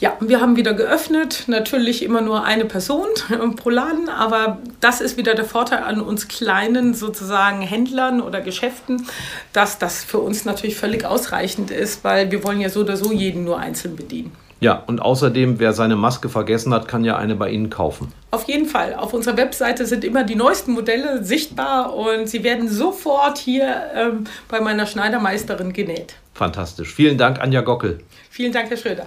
[0.00, 1.44] Ja, wir haben wieder geöffnet.
[1.48, 3.08] Natürlich immer nur eine Person
[3.56, 9.04] pro Laden, aber das ist wieder der Vorteil an uns kleinen sozusagen Händlern oder Geschäften,
[9.52, 13.10] dass das für uns natürlich völlig ausreichend ist, weil wir wollen ja so oder so
[13.12, 14.30] jeden nur einzeln bedienen.
[14.60, 18.12] Ja, und außerdem, wer seine Maske vergessen hat, kann ja eine bei Ihnen kaufen.
[18.32, 18.94] Auf jeden Fall.
[18.94, 24.24] Auf unserer Webseite sind immer die neuesten Modelle sichtbar und sie werden sofort hier ähm,
[24.48, 26.16] bei meiner Schneidermeisterin genäht.
[26.34, 26.92] Fantastisch.
[26.92, 28.00] Vielen Dank, Anja Gockel.
[28.30, 29.06] Vielen Dank, Herr Schröder.